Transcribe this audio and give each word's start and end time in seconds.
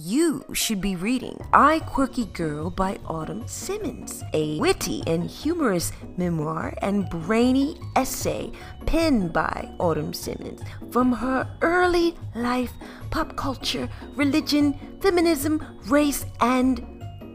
You 0.00 0.44
should 0.52 0.80
be 0.80 0.94
reading 0.94 1.44
I 1.52 1.80
Quirky 1.80 2.26
Girl 2.26 2.70
by 2.70 3.00
Autumn 3.04 3.48
Simmons, 3.48 4.22
a 4.32 4.56
witty 4.60 5.02
and 5.08 5.28
humorous 5.28 5.90
memoir 6.16 6.72
and 6.82 7.10
brainy 7.10 7.80
essay 7.96 8.52
penned 8.86 9.32
by 9.32 9.68
Autumn 9.80 10.14
Simmons 10.14 10.60
from 10.92 11.10
her 11.10 11.50
early 11.62 12.14
life, 12.36 12.72
pop 13.10 13.34
culture, 13.34 13.88
religion, 14.14 14.78
feminism, 15.00 15.66
race, 15.88 16.24
and 16.40 16.86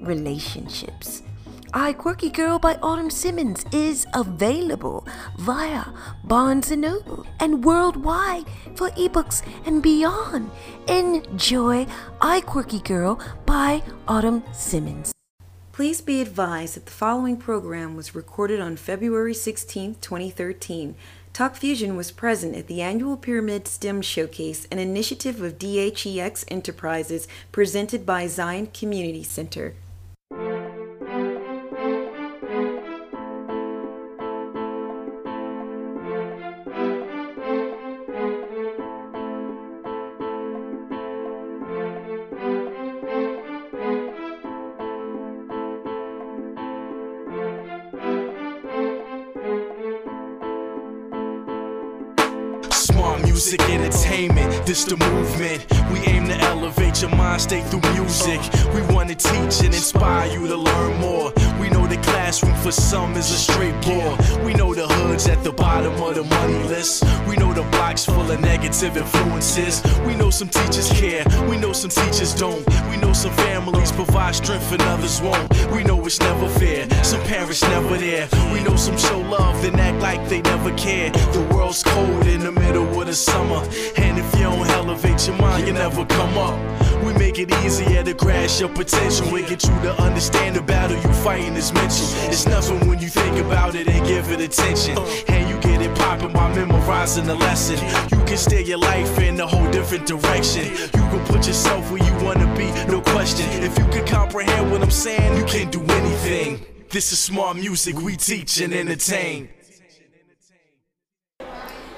relationships. 0.02 1.22
I 1.76 1.94
Quirky 1.94 2.30
Girl 2.30 2.60
by 2.60 2.76
Autumn 2.84 3.10
Simmons 3.10 3.66
is 3.72 4.06
available 4.14 5.08
via 5.40 5.86
Barnes 6.24 6.70
& 6.72 6.78
Noble 6.78 7.26
and 7.40 7.66
worldwide 7.66 8.46
for 8.76 8.92
ebooks 8.92 9.42
and 9.66 9.82
beyond. 9.82 10.52
Enjoy 10.88 11.88
I 12.22 12.42
Quirky 12.42 12.80
Girl 12.80 13.20
by 13.48 13.82
Autumn 14.08 14.44
Simmons. 14.54 15.14
Please 15.72 16.00
be 16.00 16.22
advised 16.22 16.76
that 16.76 16.86
the 16.86 16.92
following 16.92 17.38
program 17.38 17.96
was 17.96 18.14
recorded 18.14 18.62
on 18.62 18.76
February 18.76 19.34
16, 19.34 19.96
2013. 19.96 20.94
Talk 21.34 21.56
Fuzion 21.56 21.96
was 21.96 22.12
present 22.12 22.56
at 22.56 22.68
the 22.68 22.84
annual 22.84 23.18
Pyramid 23.18 23.68
STEM 23.68 24.04
Showcase, 24.04 24.68
an 24.70 24.78
initiative 24.78 25.42
of 25.42 25.58
DHEX 25.58 26.46
Enterprises 26.50 27.28
presented 27.52 28.06
by 28.06 28.28
Zion 28.28 28.68
Community 28.68 29.24
Center. 29.24 29.74
Music 53.44 53.70
entertainment, 53.70 54.66
this 54.66 54.86
the 54.86 54.96
movement. 54.96 55.66
We 55.92 56.00
aim 56.08 56.30
to 56.30 56.38
elevate 56.46 57.02
your 57.02 57.12
mind 57.12 57.42
state 57.42 57.66
through 57.66 57.82
music. 57.92 58.40
We 58.74 58.82
want 58.94 59.10
to 59.10 59.16
teach 59.16 59.66
and 59.66 59.76
inspire 59.76 60.32
you 60.32 60.48
to 60.48 60.56
learn 60.56 60.98
more. 61.02 61.34
We 61.60 61.70
know 61.70 61.86
the 61.86 61.98
classroom 61.98 62.56
for 62.64 62.72
some 62.72 63.18
is 63.18 63.32
a 63.32 63.36
straight 63.36 63.76
bore. 63.84 64.16
We 64.46 64.54
know 64.54 64.73
at 65.14 65.44
the 65.44 65.52
bottom 65.52 65.94
of 66.02 66.16
the 66.16 66.24
money 66.24 66.58
list. 66.68 67.04
We 67.28 67.36
know 67.36 67.54
the 67.54 67.62
blocks 67.74 68.04
full 68.04 68.32
of 68.32 68.42
negative 68.42 68.98
influences. 68.98 69.84
We 70.08 70.16
know 70.16 70.32
some 70.32 70.50
teachers 70.50 70.92
care, 70.92 71.24
we 71.48 71.56
know 71.56 71.72
some 71.72 71.92
teachers 71.92 72.34
don't. 72.34 72.66
We 72.90 72.98
know 72.98 73.14
some 73.14 73.32
families 73.34 73.92
provide 73.92 74.34
strength 74.34 74.72
and 74.72 74.82
others 74.82 75.22
won't. 75.22 75.48
We 75.72 75.84
know 75.84 76.04
it's 76.04 76.20
never 76.20 76.50
fair, 76.50 76.90
some 77.04 77.22
parents 77.26 77.62
never 77.62 77.96
there. 77.98 78.28
We 78.52 78.64
know 78.64 78.76
some 78.76 78.98
show 78.98 79.20
love 79.20 79.62
then 79.62 79.80
act 79.80 80.02
like 80.02 80.28
they 80.30 80.42
never 80.42 80.76
care. 80.76 81.12
The 81.12 81.48
world's 81.54 81.84
cold 81.84 82.26
in 82.26 82.40
the 82.42 82.52
middle 82.52 83.00
of 83.00 83.06
the 83.06 83.14
summer. 83.14 83.62
And 83.98 84.18
if 84.18 84.34
you 84.36 84.44
don't 84.44 84.68
elevate 84.70 85.28
your 85.28 85.38
mind, 85.38 85.68
you 85.68 85.74
never 85.74 86.06
come 86.06 86.38
up. 86.38 86.73
We 87.04 87.14
make 87.16 87.38
it 87.38 87.52
easier 87.66 88.02
to 88.02 88.14
grasp 88.14 88.62
your 88.62 88.70
potential 88.70 89.36
and 89.36 89.46
get 89.46 89.64
you 89.64 89.76
to 89.82 90.02
understand 90.02 90.56
the 90.56 90.62
battle 90.62 90.96
you 90.96 91.14
fighting 91.22 91.56
is 91.56 91.74
mental. 91.74 92.08
It's 92.32 92.46
nothing 92.48 92.88
when 92.88 93.00
you 93.00 93.10
think 93.10 93.38
about 93.46 93.76
it 93.76 93.90
and 93.90 94.08
give 94.08 94.32
it 94.32 94.40
attention. 94.40 94.98
And 95.28 95.50
you 95.50 95.60
get 95.60 95.82
it 95.82 95.94
popping 95.98 96.32
by 96.32 96.56
memorizing 96.56 97.26
the 97.26 97.36
lesson. 97.36 97.76
You 98.18 98.24
can 98.26 98.38
steer 98.38 98.62
your 98.62 98.78
life 98.78 99.20
in 99.20 99.38
a 99.42 99.46
whole 99.46 99.70
different 99.70 100.06
direction. 100.06 100.64
You 100.72 100.88
can 101.12 101.26
put 101.26 101.46
yourself 101.46 101.92
where 101.92 102.02
you 102.02 102.26
wanna 102.26 102.48
be, 102.56 102.72
no 102.90 103.02
question. 103.02 103.48
If 103.62 103.78
you 103.78 103.86
can 103.88 104.08
comprehend 104.08 104.72
what 104.72 104.82
I'm 104.82 104.92
saying, 104.92 105.38
you 105.38 105.44
can 105.44 105.70
do 105.70 105.82
anything. 105.82 106.66
This 106.90 107.12
is 107.12 107.20
smart 107.20 107.58
music 107.58 108.00
we 108.00 108.16
teach 108.16 108.62
and 108.62 108.74
entertain. 108.74 109.50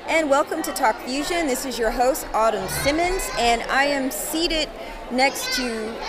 And 0.07 0.29
welcome 0.29 0.61
to 0.61 0.72
Talk 0.72 0.95
Fuzion. 0.97 1.47
This 1.47 1.66
is 1.66 1.79
your 1.79 1.89
host, 1.89 2.27
Autumn 2.33 2.67
Simmons, 2.69 3.27
and 3.39 3.63
I 3.63 3.85
am 3.85 4.11
seated 4.11 4.69
next 5.11 5.55
to 5.55 5.63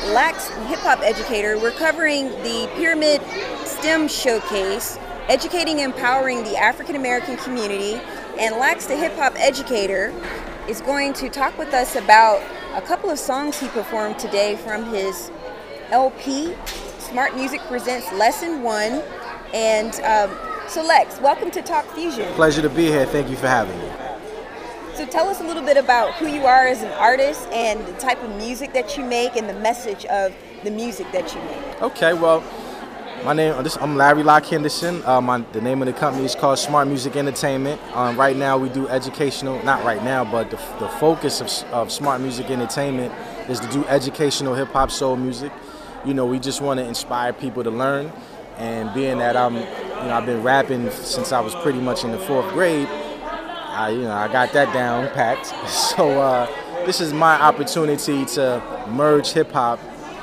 Lax 0.06 0.48
Hip 0.48 0.78
Hop 0.80 1.00
Educator. 1.00 1.58
We're 1.58 1.72
covering 1.72 2.30
the 2.42 2.70
Pyramid 2.76 3.20
STEM 3.64 4.08
Showcase, 4.08 4.98
educating 5.28 5.80
and 5.80 5.92
empowering 5.92 6.42
the 6.44 6.56
African 6.56 6.96
American 6.96 7.36
community. 7.36 8.00
And 8.38 8.56
Lax, 8.56 8.86
the 8.86 8.96
Hip 8.96 9.14
Hop 9.14 9.34
Educator, 9.36 10.12
is 10.68 10.80
going 10.80 11.12
to 11.14 11.28
talk 11.28 11.56
with 11.58 11.72
us 11.74 11.96
about 11.96 12.42
a 12.74 12.82
couple 12.82 13.10
of 13.10 13.18
songs 13.18 13.58
he 13.58 13.68
performed 13.68 14.18
today 14.18 14.56
from 14.56 14.84
his 14.86 15.30
LP. 15.90 16.54
Smart 16.98 17.36
Music 17.36 17.60
presents 17.62 18.10
Lesson 18.12 18.62
One. 18.62 19.02
And 19.54 19.94
um, 20.00 20.36
so, 20.68 20.82
Lax, 20.82 21.20
welcome 21.20 21.50
to 21.52 21.62
Talk 21.62 21.86
Fuzion. 21.88 22.30
Pleasure 22.32 22.62
to 22.62 22.70
be 22.70 22.86
here. 22.86 23.06
Thank 23.06 23.30
you 23.30 23.36
for 23.36 23.46
having 23.48 23.78
me. 23.78 23.95
So, 24.96 25.04
tell 25.04 25.28
us 25.28 25.42
a 25.42 25.44
little 25.44 25.62
bit 25.62 25.76
about 25.76 26.14
who 26.14 26.26
you 26.26 26.46
are 26.46 26.66
as 26.66 26.82
an 26.82 26.90
artist 26.92 27.46
and 27.48 27.86
the 27.86 27.92
type 28.00 28.22
of 28.22 28.34
music 28.36 28.72
that 28.72 28.96
you 28.96 29.04
make 29.04 29.36
and 29.36 29.46
the 29.46 29.52
message 29.60 30.06
of 30.06 30.34
the 30.64 30.70
music 30.70 31.12
that 31.12 31.34
you 31.34 31.40
make. 31.42 31.82
Okay, 31.82 32.14
well, 32.14 32.42
my 33.22 33.34
name 33.34 33.54
I'm 33.82 33.96
Larry 33.96 34.22
Lax 34.22 34.48
Henderson. 34.48 35.04
Uh, 35.04 35.20
my, 35.20 35.40
the 35.52 35.60
name 35.60 35.82
of 35.82 35.86
the 35.86 35.92
company 35.92 36.24
is 36.24 36.34
called 36.34 36.58
Smart 36.58 36.88
Music 36.88 37.14
Entertainment. 37.14 37.78
Um, 37.94 38.18
right 38.18 38.34
now, 38.34 38.56
we 38.56 38.70
do 38.70 38.88
educational. 38.88 39.62
Not 39.64 39.84
right 39.84 40.02
now, 40.02 40.24
but 40.24 40.48
the, 40.50 40.56
the 40.80 40.88
focus 40.98 41.42
of, 41.42 41.70
of 41.74 41.92
Smart 41.92 42.22
Music 42.22 42.48
Entertainment 42.48 43.12
is 43.50 43.60
to 43.60 43.68
do 43.68 43.84
educational 43.88 44.54
hip 44.54 44.68
hop 44.68 44.90
soul 44.90 45.16
music. 45.16 45.52
You 46.06 46.14
know, 46.14 46.24
we 46.24 46.38
just 46.38 46.62
want 46.62 46.80
to 46.80 46.86
inspire 46.86 47.34
people 47.34 47.62
to 47.64 47.70
learn. 47.70 48.10
And 48.56 48.94
being 48.94 49.18
that 49.18 49.36
I'm 49.36 49.56
you 49.56 49.62
know, 49.62 50.14
I've 50.14 50.24
been 50.24 50.42
rapping 50.42 50.90
since 50.90 51.32
I 51.32 51.40
was 51.40 51.54
pretty 51.56 51.80
much 51.80 52.02
in 52.02 52.12
the 52.12 52.18
fourth 52.18 52.50
grade. 52.54 52.88
I, 53.76 53.90
you 53.90 54.02
know, 54.02 54.12
I 54.12 54.32
got 54.32 54.52
that 54.54 54.72
down 54.72 55.08
packed. 55.10 55.52
So 55.68 56.20
uh, 56.20 56.46
this 56.86 57.00
is 57.00 57.12
my 57.12 57.40
opportunity 57.40 58.24
to 58.36 58.62
merge 58.88 59.32
hip 59.32 59.52
hop 59.52 59.78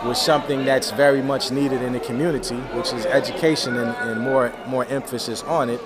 with 0.06 0.18
something 0.18 0.66
that's 0.66 0.92
very 0.92 1.22
much 1.22 1.52
needed 1.52 1.82
in 1.82 1.94
the 1.94 2.00
community, 2.00 2.56
which 2.76 2.92
is 2.94 3.06
education 3.06 3.78
and, 3.78 3.96
and, 4.10 4.22
more 4.22 4.54
more 4.68 4.86
emphasis 4.86 5.44
on 5.44 5.70
it. 5.70 5.80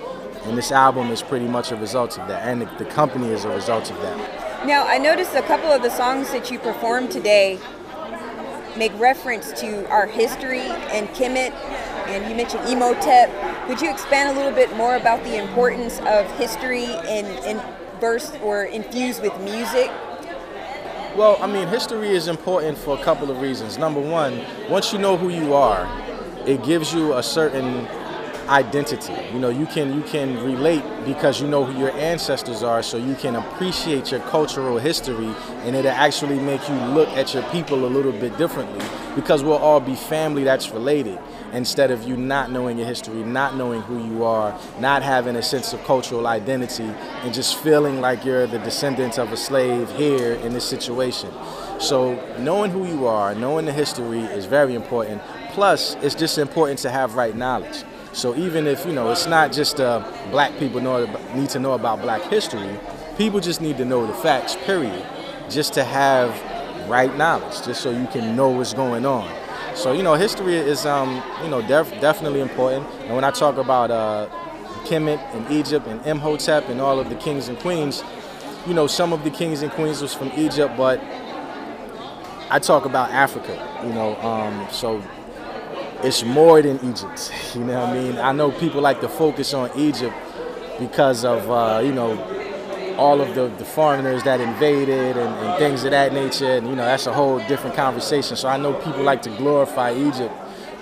And 0.44 0.56
this 0.56 0.72
album 0.72 1.10
is 1.10 1.22
pretty 1.22 1.46
much 1.46 1.72
a 1.72 1.76
result 1.76 2.18
of 2.18 2.26
that, 2.28 2.46
and 2.48 2.62
the, 2.62 2.66
the 2.82 2.90
company 2.90 3.28
is 3.28 3.44
a 3.44 3.50
result 3.50 3.90
of 3.90 4.00
that. 4.00 4.66
Now, 4.66 4.86
I 4.86 4.98
noticed 4.98 5.34
a 5.34 5.42
couple 5.42 5.70
of 5.70 5.82
the 5.82 5.90
songs 5.90 6.30
that 6.32 6.50
you 6.50 6.58
performed 6.58 7.10
today 7.10 7.58
make 8.78 8.98
reference 8.98 9.52
to 9.60 9.88
our 9.90 10.06
history 10.06 10.60
and 10.60 11.08
Kemet, 11.08 11.52
and 12.06 12.30
you 12.30 12.36
mentioned 12.36 12.68
Imhotep. 12.68 13.28
Could 13.66 13.80
you 13.80 13.90
expand 13.90 14.30
a 14.30 14.40
little 14.40 14.52
bit 14.52 14.74
more 14.76 14.96
about 14.96 15.22
the 15.24 15.36
importance 15.36 15.98
of 16.00 16.30
history 16.38 16.84
and, 16.84 17.26
in 17.44 17.60
verse 18.00 18.32
or 18.42 18.64
infused 18.64 19.20
with 19.20 19.38
music? 19.40 19.90
Well, 21.16 21.36
I 21.40 21.48
mean, 21.48 21.66
history 21.66 22.10
is 22.10 22.28
important 22.28 22.78
for 22.78 22.96
a 22.96 23.02
couple 23.02 23.30
of 23.30 23.40
reasons. 23.40 23.76
Number 23.76 24.00
one, 24.00 24.44
once 24.70 24.92
you 24.92 25.00
know 25.00 25.16
who 25.16 25.30
you 25.30 25.54
are, 25.54 25.88
it 26.46 26.62
gives 26.62 26.94
you 26.94 27.14
a 27.14 27.22
certain 27.22 27.88
identity. 28.48 29.14
You 29.32 29.38
know, 29.38 29.48
you 29.48 29.66
can 29.66 29.94
you 29.94 30.02
can 30.02 30.42
relate 30.42 30.82
because 31.04 31.40
you 31.40 31.46
know 31.48 31.64
who 31.64 31.78
your 31.78 31.92
ancestors 31.92 32.62
are, 32.62 32.82
so 32.82 32.96
you 32.96 33.14
can 33.14 33.36
appreciate 33.36 34.10
your 34.10 34.20
cultural 34.20 34.78
history, 34.78 35.32
and 35.64 35.76
it'll 35.76 35.90
actually 35.90 36.38
make 36.38 36.66
you 36.68 36.74
look 36.74 37.08
at 37.10 37.34
your 37.34 37.42
people 37.50 37.84
a 37.84 37.88
little 37.88 38.12
bit 38.12 38.36
differently 38.38 38.84
because 39.14 39.42
we'll 39.42 39.54
all 39.54 39.80
be 39.80 39.94
family 39.94 40.44
that's 40.44 40.70
related 40.70 41.18
instead 41.52 41.90
of 41.90 42.04
you 42.04 42.16
not 42.16 42.50
knowing 42.50 42.78
your 42.78 42.86
history, 42.86 43.22
not 43.22 43.56
knowing 43.56 43.80
who 43.82 44.04
you 44.06 44.24
are, 44.24 44.58
not 44.78 45.02
having 45.02 45.36
a 45.36 45.42
sense 45.42 45.72
of 45.72 45.82
cultural 45.84 46.26
identity, 46.26 46.84
and 46.84 47.32
just 47.32 47.56
feeling 47.58 48.00
like 48.00 48.24
you're 48.24 48.46
the 48.46 48.58
descendant 48.60 49.18
of 49.18 49.32
a 49.32 49.36
slave 49.36 49.90
here 49.92 50.34
in 50.34 50.52
this 50.52 50.64
situation. 50.64 51.30
So, 51.78 52.14
knowing 52.38 52.70
who 52.70 52.86
you 52.86 53.06
are, 53.06 53.34
knowing 53.34 53.64
the 53.64 53.72
history 53.72 54.20
is 54.20 54.44
very 54.46 54.74
important. 54.74 55.22
Plus, 55.50 55.96
it's 56.02 56.14
just 56.14 56.38
important 56.38 56.78
to 56.80 56.90
have 56.90 57.14
right 57.14 57.34
knowledge. 57.34 57.84
So, 58.12 58.34
even 58.36 58.66
if, 58.66 58.84
you 58.86 58.92
know, 58.92 59.10
it's 59.10 59.26
not 59.26 59.52
just 59.52 59.80
uh, 59.80 60.00
black 60.30 60.56
people 60.58 60.80
know, 60.80 61.06
need 61.34 61.50
to 61.50 61.58
know 61.58 61.72
about 61.72 62.00
black 62.02 62.22
history, 62.22 62.78
people 63.16 63.40
just 63.40 63.60
need 63.60 63.76
to 63.78 63.84
know 63.84 64.06
the 64.06 64.14
facts, 64.14 64.56
period, 64.64 65.04
just 65.50 65.74
to 65.74 65.84
have 65.84 66.30
right 66.88 67.14
knowledge, 67.16 67.62
just 67.64 67.82
so 67.82 67.90
you 67.90 68.06
can 68.08 68.34
know 68.34 68.48
what's 68.48 68.72
going 68.74 69.04
on. 69.04 69.28
So 69.74 69.92
you 69.92 70.02
know, 70.02 70.14
history 70.14 70.56
is 70.56 70.86
um, 70.86 71.22
you 71.42 71.48
know 71.48 71.62
def- 71.62 72.00
definitely 72.00 72.40
important. 72.40 72.86
And 73.04 73.14
when 73.14 73.24
I 73.24 73.30
talk 73.30 73.58
about 73.58 73.90
uh, 73.90 74.28
Kemet 74.84 75.18
and 75.34 75.48
Egypt 75.52 75.86
and 75.86 76.04
Imhotep 76.04 76.68
and 76.68 76.80
all 76.80 76.98
of 76.98 77.08
the 77.10 77.14
kings 77.16 77.48
and 77.48 77.58
queens, 77.58 78.02
you 78.66 78.74
know, 78.74 78.86
some 78.86 79.12
of 79.12 79.22
the 79.22 79.30
kings 79.30 79.62
and 79.62 79.70
queens 79.70 80.02
was 80.02 80.14
from 80.14 80.32
Egypt, 80.36 80.76
but 80.76 81.00
I 82.50 82.58
talk 82.58 82.86
about 82.86 83.10
Africa. 83.10 83.54
You 83.84 83.92
know, 83.92 84.16
um, 84.16 84.66
so 84.72 85.02
it's 86.02 86.24
more 86.24 86.62
than 86.62 86.76
Egypt. 86.84 87.32
You 87.54 87.64
know 87.64 87.80
what 87.80 87.88
I 87.90 87.94
mean? 87.94 88.18
I 88.18 88.32
know 88.32 88.50
people 88.50 88.80
like 88.80 89.00
to 89.00 89.08
focus 89.08 89.54
on 89.54 89.70
Egypt 89.76 90.14
because 90.78 91.24
of 91.24 91.50
uh, 91.50 91.80
you 91.82 91.92
know 91.92 92.16
all 92.96 93.20
of 93.20 93.34
the, 93.34 93.48
the 93.58 93.64
foreigners 93.64 94.24
that 94.24 94.40
invaded 94.40 95.16
and, 95.16 95.34
and 95.46 95.58
things 95.58 95.84
of 95.84 95.92
that 95.92 96.12
nature. 96.12 96.56
And, 96.56 96.66
you 96.66 96.74
know, 96.74 96.84
that's 96.84 97.06
a 97.06 97.12
whole 97.12 97.38
different 97.46 97.76
conversation. 97.76 98.36
So 98.36 98.48
I 98.48 98.56
know 98.56 98.74
people 98.74 99.04
like 99.04 99.22
to 99.22 99.30
glorify 99.36 99.94
Egypt 99.94 100.34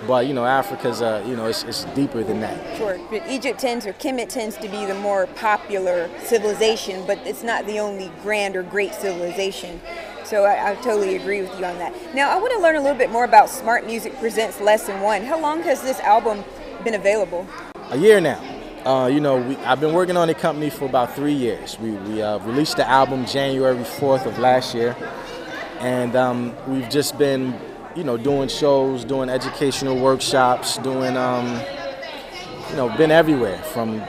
but 0.05 0.27
you 0.27 0.33
know, 0.33 0.45
Africa's 0.45 1.01
uh, 1.01 1.23
you 1.25 1.35
know, 1.35 1.47
it's, 1.47 1.63
it's 1.63 1.85
deeper 1.95 2.23
than 2.23 2.39
that. 2.41 2.77
Sure, 2.77 2.99
but 3.09 3.23
Egypt 3.27 3.59
tends 3.59 3.85
or 3.85 3.93
Kemet 3.93 4.29
tends 4.29 4.55
to 4.57 4.67
be 4.67 4.85
the 4.85 4.93
more 4.95 5.25
popular 5.27 6.09
civilization, 6.23 7.05
but 7.07 7.17
it's 7.25 7.43
not 7.43 7.65
the 7.65 7.79
only 7.79 8.11
grand 8.21 8.55
or 8.55 8.63
great 8.63 8.93
civilization. 8.93 9.81
So 10.27 10.43
I, 10.43 10.71
I, 10.71 10.75
totally 10.75 11.15
agree 11.15 11.41
with 11.41 11.57
you 11.57 11.63
on 11.63 11.77
that. 11.77 11.93
Now 12.13 12.29
I 12.29 12.37
want 12.37 12.51
to 12.51 12.59
learn 12.59 12.75
a 12.75 12.81
little 12.81 12.97
bit 12.97 13.09
more 13.09 13.23
about 13.23 13.49
Smart 13.49 13.85
Music 13.85 14.13
Presents 14.19 14.59
Lesson 14.59 14.99
One. 14.99 15.21
How 15.21 15.39
long 15.39 15.61
has 15.61 15.81
this 15.81 16.01
album 16.01 16.43
been 16.83 16.95
available? 16.95 17.47
A 17.91 17.97
year 17.97 18.19
now. 18.19 18.43
Uh, 18.85 19.07
you 19.07 19.21
know, 19.21 19.37
we, 19.37 19.55
I've 19.57 19.79
been 19.79 19.93
working 19.93 20.17
on 20.17 20.27
the 20.27 20.33
company 20.33 20.69
for 20.69 20.83
about 20.83 21.15
three 21.15 21.31
years. 21.31 21.79
We, 21.79 21.91
we 21.91 22.21
uh, 22.21 22.39
released 22.39 22.75
the 22.75 22.85
album 22.85 23.25
January 23.25 23.77
4th 23.77 24.25
of 24.25 24.37
last 24.37 24.75
year, 24.75 24.97
and 25.79 26.13
um, 26.17 26.53
we've 26.67 26.89
just 26.89 27.17
been, 27.17 27.57
you 27.95 28.03
know, 28.03 28.17
doing 28.17 28.49
shows, 28.49 29.05
doing 29.05 29.29
educational 29.29 29.97
workshops, 29.97 30.77
doing, 30.79 31.15
um, 31.15 31.57
you 32.69 32.75
know, 32.75 32.93
been 32.97 33.11
everywhere 33.11 33.59
from 33.59 34.03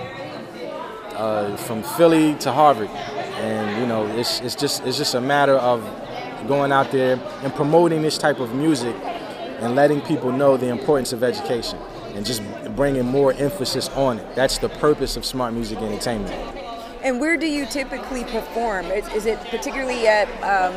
uh, 1.14 1.56
from 1.58 1.84
Philly 1.84 2.34
to 2.40 2.50
Harvard, 2.50 2.90
and 2.90 3.80
you 3.80 3.86
know, 3.86 4.04
it's 4.18 4.40
it's 4.40 4.56
just 4.56 4.84
it's 4.84 4.98
just 4.98 5.14
a 5.14 5.20
matter 5.20 5.54
of 5.54 5.80
going 6.46 6.72
out 6.72 6.90
there 6.92 7.18
and 7.42 7.54
promoting 7.54 8.02
this 8.02 8.18
type 8.18 8.40
of 8.40 8.54
music 8.54 8.94
and 9.60 9.74
letting 9.74 10.00
people 10.02 10.30
know 10.30 10.56
the 10.56 10.68
importance 10.68 11.12
of 11.12 11.22
education 11.22 11.78
and 12.14 12.24
just 12.24 12.42
bringing 12.76 13.04
more 13.04 13.32
emphasis 13.34 13.88
on 13.90 14.18
it. 14.18 14.34
That's 14.34 14.58
the 14.58 14.68
purpose 14.68 15.16
of 15.16 15.24
Smart 15.24 15.52
Music 15.54 15.78
Entertainment. 15.78 16.32
And 17.02 17.20
where 17.20 17.36
do 17.36 17.46
you 17.46 17.66
typically 17.66 18.24
perform? 18.24 18.86
Is, 18.86 19.08
is 19.12 19.26
it 19.26 19.38
particularly 19.50 20.06
at 20.06 20.28
um, 20.42 20.74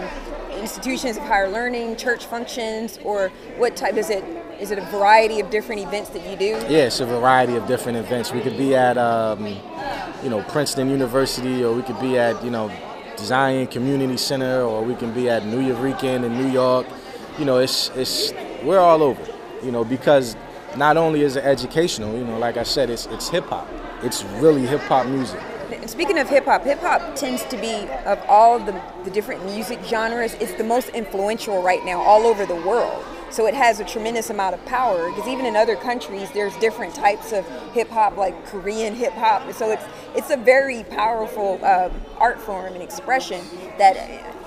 institutions 0.59 1.17
of 1.17 1.23
higher 1.23 1.49
learning, 1.49 1.95
church 1.95 2.25
functions, 2.25 2.99
or 3.03 3.29
what 3.57 3.75
type 3.75 3.95
is 3.95 4.09
it? 4.09 4.23
Is 4.59 4.69
it 4.69 4.77
a 4.77 4.85
variety 4.85 5.39
of 5.39 5.49
different 5.49 5.81
events 5.81 6.09
that 6.11 6.29
you 6.29 6.35
do? 6.35 6.63
Yeah, 6.71 6.85
it's 6.85 6.99
a 6.99 7.05
variety 7.05 7.55
of 7.55 7.65
different 7.65 7.97
events. 7.97 8.31
We 8.31 8.41
could 8.41 8.57
be 8.57 8.75
at, 8.75 8.97
um, 8.97 9.47
you 10.23 10.29
know, 10.29 10.43
Princeton 10.43 10.89
University, 10.89 11.63
or 11.63 11.73
we 11.73 11.81
could 11.81 11.99
be 11.99 12.19
at, 12.19 12.43
you 12.43 12.51
know, 12.51 12.71
Zion 13.21 13.67
Community 13.67 14.17
Center, 14.17 14.61
or 14.61 14.83
we 14.83 14.95
can 14.95 15.13
be 15.13 15.29
at 15.29 15.45
New 15.45 15.61
Nuyorican 15.61 16.25
in 16.25 16.37
New 16.37 16.49
York. 16.49 16.85
You 17.37 17.45
know, 17.45 17.57
it's 17.57 17.89
it's 17.95 18.33
we're 18.63 18.79
all 18.79 19.01
over. 19.03 19.23
You 19.63 19.71
know, 19.71 19.83
because 19.83 20.35
not 20.75 20.97
only 20.97 21.21
is 21.21 21.35
it 21.35 21.43
educational, 21.43 22.17
you 22.17 22.25
know, 22.25 22.37
like 22.37 22.57
I 22.57 22.63
said, 22.63 22.89
it's 22.89 23.05
it's 23.07 23.29
hip 23.29 23.45
hop. 23.45 23.67
It's 24.03 24.23
really 24.41 24.65
hip 24.65 24.81
hop 24.81 25.05
music. 25.07 25.39
Speaking 25.85 26.19
of 26.19 26.29
hip 26.29 26.45
hop, 26.45 26.63
hip 26.63 26.79
hop 26.79 27.15
tends 27.15 27.43
to 27.45 27.57
be 27.57 27.87
of 28.05 28.19
all 28.27 28.59
the, 28.59 28.79
the 29.03 29.11
different 29.11 29.45
music 29.45 29.79
genres, 29.85 30.33
it's 30.35 30.53
the 30.55 30.63
most 30.63 30.89
influential 30.89 31.61
right 31.61 31.83
now 31.85 32.01
all 32.01 32.27
over 32.27 32.45
the 32.45 32.55
world. 32.55 33.03
So 33.31 33.45
it 33.45 33.53
has 33.53 33.79
a 33.79 33.85
tremendous 33.85 34.29
amount 34.29 34.55
of 34.55 34.65
power 34.65 35.09
because 35.09 35.27
even 35.27 35.45
in 35.45 35.55
other 35.55 35.77
countries, 35.77 36.29
there's 36.31 36.55
different 36.57 36.93
types 36.93 37.31
of 37.31 37.47
hip 37.71 37.89
hop, 37.89 38.17
like 38.17 38.45
Korean 38.45 38.93
hip 38.93 39.13
hop. 39.13 39.51
So 39.53 39.71
it's 39.71 39.85
it's 40.13 40.29
a 40.29 40.37
very 40.37 40.83
powerful 40.83 41.57
uh, 41.63 41.89
art 42.17 42.41
form 42.41 42.73
and 42.73 42.83
expression. 42.83 43.39
That 43.77 43.97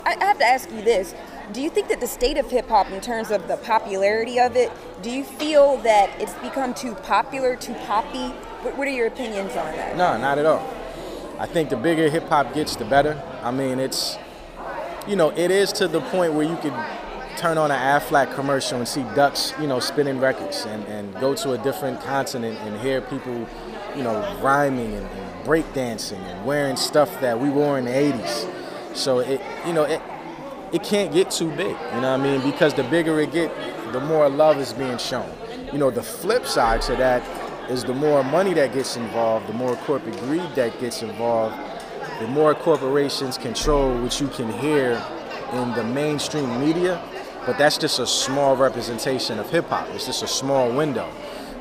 I, 0.05 0.15
I 0.21 0.25
have 0.25 0.39
to 0.39 0.45
ask 0.45 0.71
you 0.71 0.83
this: 0.83 1.15
Do 1.53 1.63
you 1.63 1.71
think 1.71 1.89
that 1.89 2.01
the 2.01 2.07
state 2.07 2.37
of 2.37 2.51
hip 2.51 2.69
hop, 2.69 2.91
in 2.91 3.01
terms 3.01 3.31
of 3.31 3.49
the 3.49 3.57
popularity 3.57 4.39
of 4.39 4.55
it, 4.55 4.71
do 5.01 5.11
you 5.11 5.25
feel 5.25 5.79
that 5.79 6.11
it's 6.21 6.35
become 6.35 6.75
too 6.75 6.95
popular, 6.95 7.57
too 7.57 7.75
poppy? 7.87 8.29
What, 8.63 8.77
what 8.77 8.87
are 8.87 8.93
your 8.93 9.07
opinions 9.07 9.57
on 9.57 9.75
that? 9.77 9.97
No, 9.97 10.19
not 10.19 10.39
at 10.39 10.45
all. 10.45 10.63
I 11.39 11.47
think 11.47 11.71
the 11.71 11.77
bigger 11.77 12.11
hip 12.11 12.29
hop 12.29 12.53
gets, 12.53 12.77
the 12.77 12.85
better. 12.85 13.21
I 13.43 13.51
mean, 13.51 13.81
it's 13.81 14.19
you 15.07 15.17
know, 15.17 15.31
it 15.31 15.51
is 15.51 15.73
to 15.75 15.89
the 15.89 16.01
point 16.01 16.35
where 16.35 16.47
you 16.47 16.57
could 16.57 16.75
turn 17.37 17.59
on 17.59 17.71
an 17.71 17.79
Aflac 17.79 18.35
commercial 18.35 18.79
and 18.79 18.89
see 18.89 19.03
ducks, 19.15 19.53
you 19.61 19.67
know, 19.67 19.81
spinning 19.81 20.21
records 20.21 20.65
and, 20.67 20.85
and 20.87 21.15
go 21.21 21.35
to 21.35 21.53
a 21.53 21.59
different 21.59 22.01
continent 22.01 22.59
and 22.61 22.81
hear 22.81 23.01
people, 23.01 23.47
you 23.97 24.03
know, 24.03 24.39
rhyming 24.41 24.95
and, 24.95 25.07
and 25.07 25.47
breakdancing 25.47 26.19
and 26.19 26.45
wearing 26.45 26.77
stuff 26.77 27.21
that 27.21 27.39
we 27.39 27.49
wore 27.51 27.79
in 27.79 27.85
the 27.85 27.91
80s. 27.91 28.97
So 28.97 29.19
it, 29.21 29.41
you 29.67 29.73
know, 29.73 29.85
it, 29.85 30.01
it 30.73 30.83
can't 30.83 31.13
get 31.13 31.31
too 31.31 31.51
big, 31.51 31.69
you 31.69 32.01
know 32.01 32.17
what 32.17 32.21
I 32.21 32.23
mean? 32.39 32.51
Because 32.51 32.75
the 32.75 32.85
bigger 32.85 33.21
it 33.21 33.33
get, 33.33 33.53
the 33.93 34.01
more 34.01 34.29
love 34.29 34.59
is 34.59 34.73
being 34.73 34.99
shown. 34.99 35.31
You 35.73 35.79
know, 35.79 35.91
the 35.91 36.03
flip 36.03 36.47
side 36.47 36.83
to 36.83 36.97
that 36.97 37.23
is 37.71 37.85
the 37.85 37.95
more 37.95 38.23
money 38.25 38.55
that 38.55 38.73
gets 38.73 38.97
involved, 38.97 39.49
the 39.49 39.53
more 39.53 39.77
corporate 39.77 40.19
greed 40.21 40.55
that 40.55 40.79
gets 40.81 41.03
involved, 41.03 41.57
the 42.21 42.29
more 42.29 42.55
corporations 42.55 43.39
control 43.39 43.97
what 44.01 44.21
you 44.21 44.29
can 44.29 44.53
hear 44.53 45.03
in 45.53 45.73
the 45.75 45.85
mainstream 45.85 46.61
media, 46.61 47.03
but 47.47 47.59
that's 47.59 47.79
just 47.79 47.99
a 47.99 48.07
small 48.07 48.57
representation 48.57 49.39
of 49.39 49.51
hip 49.51 49.69
hop. 49.69 49.89
It's 49.91 50.07
just 50.07 50.23
a 50.23 50.29
small 50.29 50.73
window. 50.73 51.11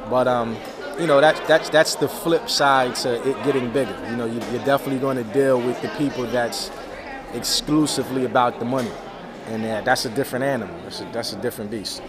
But 0.09 0.27
um, 0.27 0.57
you 0.99 1.07
know, 1.07 1.19
that's 1.21 1.39
that's 1.41 1.69
that's 1.69 1.95
the 1.95 2.07
flip 2.07 2.49
side 2.49 2.95
to 2.97 3.15
it 3.29 3.43
getting 3.43 3.71
bigger. 3.71 3.97
You 4.09 4.15
know, 4.15 4.25
you, 4.25 4.39
are 4.39 4.65
definitely 4.65 4.99
going 4.99 5.17
to 5.17 5.23
deal 5.33 5.59
with 5.59 5.81
the 5.81 5.89
people 5.89 6.25
that's 6.27 6.71
exclusively 7.33 8.25
about 8.25 8.59
the 8.59 8.65
money, 8.65 8.91
and 9.47 9.65
uh, 9.65 9.81
that's 9.81 10.05
a 10.05 10.09
different 10.09 10.45
animal. 10.45 10.75
That's 10.83 11.01
a, 11.01 11.05
that's 11.05 11.33
a 11.33 11.37
different 11.37 11.71
beast. 11.71 12.01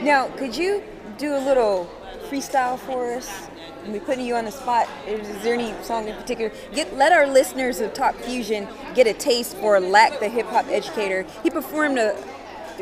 Now, 0.00 0.28
could 0.36 0.56
you 0.56 0.82
do 1.18 1.34
a 1.34 1.40
little 1.40 1.90
freestyle 2.28 2.78
for 2.78 3.12
us? 3.12 3.48
And 3.84 3.92
we 3.92 4.00
putting 4.00 4.26
you 4.26 4.34
on 4.34 4.44
the 4.44 4.50
spot. 4.50 4.88
Is, 5.06 5.28
is, 5.28 5.42
there 5.42 5.54
any 5.54 5.72
song 5.84 6.08
in 6.08 6.16
particular? 6.16 6.52
Get 6.74 6.94
let 6.96 7.12
our 7.12 7.26
listeners 7.26 7.80
of 7.80 7.94
Talk 7.94 8.16
Fuzion 8.16 8.68
get 8.94 9.06
a 9.06 9.14
taste 9.14 9.56
for 9.58 9.78
Lax, 9.78 10.18
the 10.18 10.28
hip 10.28 10.46
hop 10.46 10.66
educator. 10.66 11.24
He 11.44 11.50
performed 11.50 11.98
a 11.98 12.20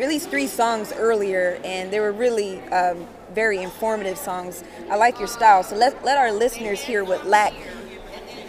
at 0.02 0.08
least 0.08 0.28
three 0.30 0.46
songs 0.46 0.92
earlier, 0.92 1.60
and 1.64 1.92
they 1.92 2.00
were 2.00 2.12
really 2.12 2.60
um, 2.68 3.06
very 3.32 3.58
informative 3.58 4.18
songs. 4.18 4.64
I 4.90 4.96
like 4.96 5.18
your 5.18 5.28
style, 5.28 5.62
so 5.62 5.76
let 5.76 6.04
let 6.04 6.18
our 6.18 6.32
listeners 6.32 6.80
hear 6.80 7.04
what 7.04 7.26
Lax 7.26 7.54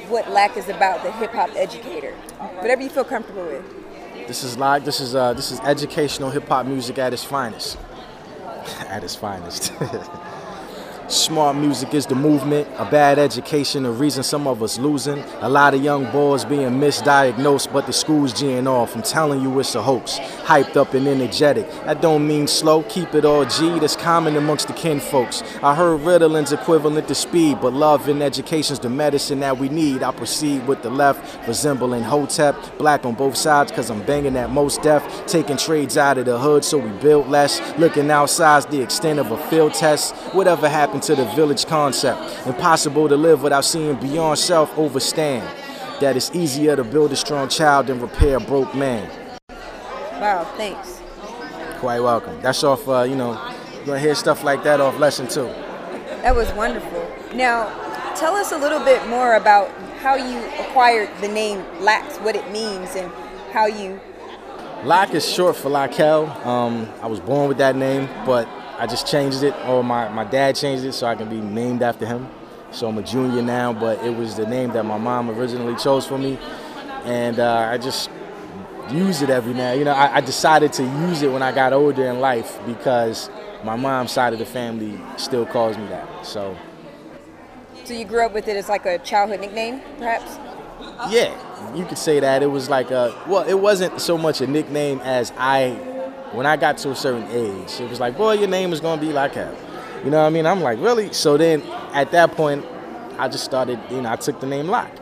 what 0.09 0.30
Lax 0.30 0.57
is 0.57 0.69
about, 0.69 1.03
the 1.03 1.12
hip 1.13 1.31
hop 1.31 1.50
educator. 1.56 2.13
Whatever 2.62 2.81
you 2.81 2.89
feel 2.89 3.03
comfortable 3.03 3.45
with. 3.45 3.65
This 4.27 4.44
is 4.44 4.57
like 4.57 4.86
this 4.86 5.00
is 5.00 5.15
uh, 5.15 5.33
this 5.33 5.51
is 5.51 5.59
educational 5.62 6.30
hip 6.30 6.47
hop 6.47 6.65
music 6.65 6.97
at 6.97 7.13
its 7.13 7.24
finest. 7.24 7.77
at 8.88 9.03
its 9.03 9.15
finest. 9.15 9.71
Smart 11.07 11.56
music 11.56 11.94
is 11.94 12.07
the 12.07 12.16
movement, 12.16 12.68
a 12.80 12.86
bad 12.90 13.19
education, 13.19 13.84
the 13.84 13.92
reason 13.92 14.24
some 14.24 14.48
of 14.48 14.63
us 14.63 14.80
losing. 14.80 15.19
A 15.42 15.48
lot 15.48 15.75
of 15.75 15.84
young 15.84 16.12
boys 16.12 16.44
being 16.46 16.80
misdiagnosed, 16.80 17.72
but 17.72 17.86
the 17.86 17.94
school's 17.94 18.34
G'ing 18.34 18.66
off. 18.66 18.96
I'm 18.96 19.04
telling 19.04 19.40
you 19.40 19.60
it's 19.60 19.75
a 19.75 19.84
hoax. 19.84 20.18
Hyped 20.18 20.75
up 20.75 20.96
and 20.96 21.07
energetic. 21.07 21.69
That 21.86 22.02
don't 22.02 22.28
mean 22.28 22.48
slow, 22.48 22.81
keep 22.84 23.13
it 23.13 23.24
all 23.24 23.46
G, 23.46 23.78
that's 23.78 23.96
common 23.96 24.36
amongst 24.36 24.68
the 24.68 24.74
kin 24.74 25.00
folks. 25.00 25.44
I 25.62 25.75
heard 25.75 26.01
Ritalin's 26.01 26.51
equivalent 26.51 27.08
to 27.08 27.13
speed, 27.13 27.60
but 27.62 27.74
love 27.74 28.10
and 28.10 28.24
education's 28.24 28.79
the 28.79 28.89
medicine 28.89 29.41
that 29.41 29.60
we 29.60 29.70
need. 29.70 30.01
I 30.01 30.12
proceed 30.12 30.65
with 30.65 30.82
the 30.82 30.89
left, 30.89 31.48
resembling 31.48 32.01
Hotep. 32.01 32.79
Black 32.79 33.06
on 33.06 33.13
both 33.13 33.38
sides, 33.38 33.72
cause 33.72 33.91
I'm 33.91 34.01
banging 34.08 34.34
that 34.34 34.50
most 34.50 34.82
deaf. 34.82 35.27
Taking 35.27 35.58
trades 35.58 35.98
out 35.98 36.18
of 36.18 36.25
the 36.25 36.39
hood 36.39 36.65
so 36.65 36.79
we 36.79 36.89
build 36.98 37.29
less. 37.29 37.62
Looking 37.77 38.10
outside's 38.10 38.65
the 38.65 38.82
extent 38.82 39.20
of 39.20 39.29
a 39.29 39.38
field 39.50 39.75
test. 39.75 40.15
Whatever 40.34 40.68
happened 40.68 40.95
into 40.96 41.14
the 41.16 41.25
village 41.36 41.66
concept. 41.66 42.48
Impossible 42.48 43.08
to 43.10 43.18
live 43.18 43.44
without 43.44 43.66
seeing 43.66 43.96
beyond 43.98 44.40
self 44.40 44.74
overstand. 44.75 45.48
That 46.00 46.18
it's 46.18 46.34
easier 46.34 46.75
to 46.75 46.84
build 46.84 47.12
a 47.12 47.16
strong 47.16 47.48
child 47.50 47.88
than 47.88 48.00
repair 48.00 48.38
a 48.38 48.40
broke 48.40 48.74
man. 48.74 49.10
Wow, 50.20 50.46
thanks. 50.58 51.02
Quite 51.80 52.00
welcome. 52.00 52.42
That's 52.42 52.64
off, 52.64 52.88
uh, 52.88 53.04
you 53.04 53.16
know, 53.16 53.34
you're 53.75 53.86
gonna 53.86 54.00
hear 54.00 54.16
stuff 54.16 54.44
like 54.44 54.64
that 54.64 54.82
off 54.82 54.98
lesson 54.98 55.28
two. 55.28 55.46
That 56.24 56.36
was 56.36 56.52
wonderful. 56.54 57.06
Now, 57.34 57.70
tell 58.16 58.34
us 58.36 58.52
a 58.52 58.58
little 58.58 58.80
bit 58.80 59.06
more 59.08 59.36
about 59.36 59.70
how 60.00 60.16
you 60.16 60.40
acquired 60.60 61.10
the 61.22 61.28
name 61.28 61.64
Lax, 61.82 62.18
what 62.18 62.36
it 62.36 62.50
means, 62.52 62.96
and 62.96 63.12
how 63.52 63.66
you. 63.68 64.00
Lax 64.84 65.14
is 65.14 65.30
short 65.30 65.56
for 65.56 65.70
Lakel. 65.70 66.46
Um, 66.46 66.90
I 67.02 67.08
was 67.08 67.20
born 67.20 67.48
with 67.48 67.58
that 67.58 67.75
name, 67.75 68.08
but 68.25 68.48
I 68.77 68.88
just 68.88 69.08
changed 69.08 69.44
it, 69.44 69.53
or 69.65 69.84
my, 69.84 70.10
my 70.10 70.24
dad 70.25 70.55
changed 70.55 70.84
it 70.84 70.94
so 70.94 71.08
I 71.08 71.15
can 71.15 71.29
be 71.29 71.39
named 71.39 71.82
after 71.82 72.05
him. 72.05 72.27
So 72.72 72.89
I'm 72.89 72.98
a 72.98 73.03
junior 73.03 73.41
now, 73.41 73.72
but 73.72 74.03
it 74.03 74.15
was 74.15 74.36
the 74.36 74.46
name 74.46 74.72
that 74.72 74.84
my 74.84 74.98
mom 74.98 75.29
originally 75.29 75.75
chose 75.77 76.05
for 76.05 76.17
me. 76.17 76.38
And 77.05 77.39
uh, 77.39 77.70
I 77.72 77.77
just 77.77 78.10
use 78.91 79.22
it 79.22 79.29
every 79.29 79.53
now. 79.53 79.72
You 79.72 79.86
know, 79.86 79.94
I, 79.94 80.17
I, 80.17 80.22
decided 80.22 80.74
to 80.74 80.84
use 80.84 81.22
it 81.22 81.32
when 81.32 81.41
I 81.41 81.51
got 81.51 81.74
older 81.74 82.05
in 82.05 82.20
life 82.20 82.60
because 82.65 83.29
my 83.63 83.75
mom's 83.75 84.12
side 84.12 84.34
of 84.34 84.39
the 84.39 84.46
family 84.46 85.00
still 85.17 85.46
calls 85.46 85.77
me 85.77 85.88
that. 85.88 86.25
So. 86.25 86.58
So 87.86 87.94
you 87.94 88.05
grew 88.05 88.25
up 88.25 88.34
with 88.34 88.48
it 88.48 88.58
as 88.58 88.67
like 88.67 88.86
a 88.86 88.98
childhood 89.00 89.39
nickname, 89.41 89.82
perhaps? 89.98 90.38
Yeah, 91.10 91.34
you 91.75 91.86
could 91.86 91.98
say 91.98 92.20
that. 92.20 92.44
It 92.44 92.48
was 92.48 92.70
like 92.70 92.91
a 92.91 93.15
well, 93.27 93.48
it 93.48 93.53
wasn't 93.53 94.01
so 94.01 94.17
much 94.17 94.41
a 94.41 94.48
nickname 94.48 95.00
as 95.01 95.32
I 95.38 95.77
when 96.36 96.46
I 96.46 96.58
got 96.58 96.77
to 96.80 96.92
a 96.92 96.96
certain 96.96 97.27
age, 97.30 97.80
it 97.80 97.89
was 97.89 98.00
like, 98.00 98.18
boy, 98.18 98.34
your 98.34 98.48
name 98.48 98.74
is 98.74 98.80
gonna 98.80 99.01
be 99.01 99.12
like 99.12 99.34
that. 99.36 99.56
You 100.04 100.12
know 100.12 100.20
what 100.20 100.27
I 100.27 100.30
mean? 100.30 100.46
I'm 100.46 100.62
like, 100.62 100.80
really? 100.80 101.12
So 101.13 101.38
then 101.38 101.62
at 101.94 102.12
that 102.12 102.32
point, 102.34 102.65
I 103.18 103.27
just 103.27 103.46
started, 103.46 103.80
you 103.89 104.01
know, 104.01 104.12
I 104.12 104.18
took 104.18 104.39
the 104.39 104.48
name 104.48 104.68
Lax. 104.68 105.00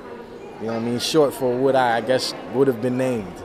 You 0.61 0.67
know 0.67 0.73
what 0.73 0.83
I 0.83 0.85
mean? 0.85 0.99
Short 0.99 1.33
for 1.33 1.57
what 1.57 1.75
I, 1.75 1.97
I 1.97 2.01
guess 2.01 2.33
would 2.53 2.67
have 2.67 2.81
been 2.81 2.97
named. 2.97 3.43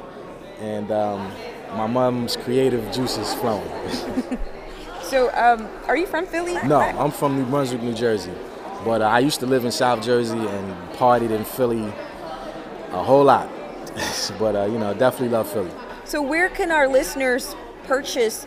And 0.60 0.92
um, 0.92 1.32
my 1.74 1.86
mom's 1.86 2.36
creative 2.36 2.92
juices 2.92 3.34
flowing. 3.34 3.68
so, 5.02 5.30
um, 5.34 5.68
are 5.86 5.96
you 5.96 6.06
from 6.06 6.26
Philly? 6.26 6.54
No, 6.66 6.80
I'm 6.80 7.10
from 7.10 7.36
New 7.36 7.46
Brunswick, 7.46 7.82
New 7.82 7.94
Jersey. 7.94 8.32
But 8.84 9.02
uh, 9.02 9.06
I 9.06 9.18
used 9.18 9.40
to 9.40 9.46
live 9.46 9.64
in 9.64 9.72
South 9.72 10.02
Jersey 10.02 10.38
and 10.38 10.92
partied 10.92 11.30
in 11.30 11.44
Philly 11.44 11.92
a 12.92 13.02
whole 13.02 13.24
lot. 13.24 13.48
but, 14.38 14.54
uh, 14.54 14.66
you 14.66 14.78
know, 14.78 14.94
definitely 14.94 15.30
love 15.30 15.50
Philly. 15.50 15.72
So, 16.04 16.22
where 16.22 16.48
can 16.48 16.70
our 16.70 16.86
listeners 16.86 17.56
purchase 17.88 18.46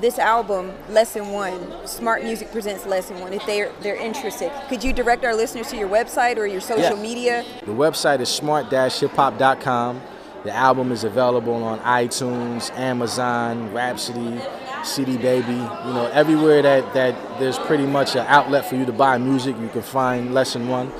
this 0.00 0.18
album, 0.18 0.72
Lesson 0.90 1.30
One, 1.30 1.86
Smart 1.86 2.22
Music 2.22 2.52
Presents 2.52 2.86
Lesson 2.86 3.18
One, 3.20 3.32
if 3.32 3.44
they're 3.46 3.72
they're 3.80 3.96
interested. 3.96 4.52
Could 4.68 4.84
you 4.84 4.92
direct 4.92 5.24
our 5.24 5.34
listeners 5.34 5.68
to 5.70 5.76
your 5.76 5.88
website 5.88 6.36
or 6.36 6.46
your 6.46 6.60
social 6.60 6.96
yeah. 6.96 7.02
media? 7.02 7.44
The 7.64 7.72
website 7.72 8.20
is 8.20 8.28
smart-hiphop.com. 8.28 10.00
The 10.44 10.52
album 10.52 10.92
is 10.92 11.02
available 11.02 11.64
on 11.64 11.80
iTunes, 11.80 12.70
Amazon, 12.78 13.72
Rhapsody, 13.72 14.40
CD 14.84 15.16
Baby. 15.16 15.52
You 15.52 15.92
know, 15.92 16.08
everywhere 16.12 16.62
that, 16.62 16.94
that 16.94 17.40
there's 17.40 17.58
pretty 17.58 17.86
much 17.86 18.14
an 18.14 18.24
outlet 18.28 18.66
for 18.66 18.76
you 18.76 18.84
to 18.84 18.92
buy 18.92 19.18
music, 19.18 19.56
you 19.58 19.68
can 19.68 19.82
find 19.82 20.32
Lesson 20.32 20.68
One. 20.68 20.92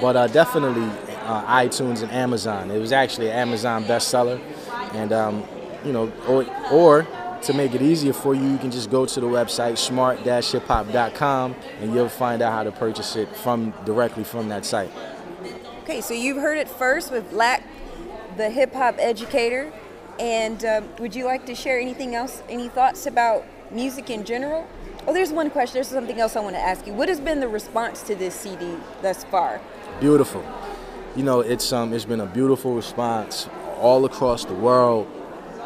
But 0.00 0.16
uh, 0.16 0.26
definitely 0.26 0.90
uh, 1.22 1.44
iTunes 1.46 2.02
and 2.02 2.12
Amazon. 2.12 2.70
It 2.70 2.78
was 2.78 2.92
actually 2.92 3.30
an 3.30 3.36
Amazon 3.36 3.84
bestseller, 3.84 4.40
and 4.92 5.12
um, 5.12 5.44
you 5.84 5.92
know, 5.92 6.12
or, 6.28 6.44
or 6.70 7.06
to 7.42 7.52
make 7.52 7.74
it 7.74 7.82
easier 7.82 8.12
for 8.12 8.34
you, 8.34 8.42
you 8.42 8.58
can 8.58 8.70
just 8.70 8.90
go 8.90 9.04
to 9.04 9.20
the 9.20 9.26
website 9.26 9.78
smart-hiphop.com 9.78 11.54
and 11.80 11.94
you'll 11.94 12.08
find 12.08 12.42
out 12.42 12.52
how 12.52 12.62
to 12.62 12.72
purchase 12.72 13.16
it 13.16 13.34
from 13.36 13.72
directly 13.84 14.24
from 14.24 14.48
that 14.48 14.64
site. 14.64 14.90
Okay, 15.82 16.00
so 16.00 16.14
you've 16.14 16.36
heard 16.36 16.58
it 16.58 16.68
first 16.68 17.10
with 17.10 17.32
Lax, 17.32 17.64
the 18.36 18.48
hip 18.48 18.72
hop 18.72 18.96
educator. 18.98 19.72
And 20.18 20.64
um, 20.64 20.88
would 20.98 21.14
you 21.14 21.24
like 21.24 21.46
to 21.46 21.54
share 21.54 21.80
anything 21.80 22.14
else, 22.14 22.42
any 22.48 22.68
thoughts 22.68 23.06
about 23.06 23.44
music 23.72 24.10
in 24.10 24.24
general? 24.24 24.68
Oh, 25.06 25.12
there's 25.12 25.32
one 25.32 25.50
question. 25.50 25.74
There's 25.74 25.88
something 25.88 26.20
else 26.20 26.36
I 26.36 26.40
want 26.40 26.54
to 26.54 26.60
ask 26.60 26.86
you. 26.86 26.92
What 26.92 27.08
has 27.08 27.18
been 27.18 27.40
the 27.40 27.48
response 27.48 28.02
to 28.04 28.14
this 28.14 28.34
CD 28.34 28.76
thus 29.00 29.24
far? 29.24 29.60
Beautiful. 29.98 30.44
You 31.16 31.24
know, 31.24 31.40
it's 31.40 31.72
um, 31.72 31.92
it's 31.92 32.04
been 32.04 32.20
a 32.20 32.26
beautiful 32.26 32.74
response 32.74 33.48
all 33.78 34.04
across 34.04 34.44
the 34.44 34.54
world. 34.54 35.08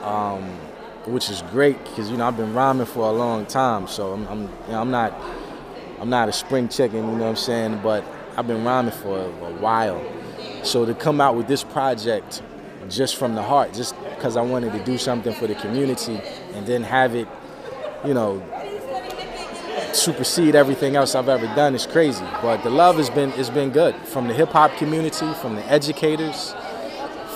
Um, 0.03 0.59
which 1.07 1.31
is 1.31 1.43
great 1.51 1.83
because 1.85 2.11
you 2.11 2.17
know 2.17 2.27
I've 2.27 2.37
been 2.37 2.53
rhyming 2.53 2.87
for 2.87 3.09
a 3.09 3.13
long 3.13 3.47
time, 3.47 3.87
so 3.87 4.13
I'm 4.13 4.27
I'm, 4.29 4.43
you 4.43 4.49
know, 4.73 4.81
I'm 4.81 4.91
not 4.91 5.13
I'm 6.01 6.11
not 6.11 6.29
a 6.29 6.33
spring 6.33 6.69
chicken, 6.69 6.99
you 6.99 7.17
know 7.17 7.25
what 7.25 7.29
I'm 7.31 7.37
saying, 7.37 7.81
but 7.83 8.05
I've 8.37 8.47
been 8.47 8.65
rhyming 8.65 8.93
for 8.93 9.19
a, 9.19 9.25
a 9.25 9.53
while. 9.55 10.05
So 10.63 10.85
to 10.85 10.95
come 10.95 11.21
out 11.21 11.37
with 11.37 11.47
this 11.47 11.63
project 11.65 12.43
just 12.89 13.17
from 13.17 13.35
the 13.35 13.43
heart, 13.43 13.73
just 13.73 13.95
because 14.17 14.37
I 14.37 14.43
wanted 14.43 14.73
to 14.73 14.85
do 14.85 14.99
something 14.99 15.33
for 15.35 15.47
the 15.47 15.55
community 15.55 16.21
and 16.55 16.67
then 16.67 16.83
have 16.83 17.15
it, 17.15 17.29
you 18.05 18.15
know, 18.15 18.43
supersede 19.93 20.55
everything 20.55 20.97
else 20.97 21.15
I've 21.15 21.29
ever 21.29 21.47
done 21.55 21.75
is 21.75 21.87
crazy. 21.87 22.25
But 22.43 22.63
the 22.63 22.71
love 22.71 22.97
has 22.97 23.11
been 23.11 23.31
has 23.33 23.49
been 23.49 23.71
good 23.71 23.95
from 24.07 24.29
the 24.29 24.35
hip 24.35 24.51
hop 24.51 24.77
community, 24.77 25.33
from 25.35 25.55
the 25.55 25.65
educators, 25.71 26.55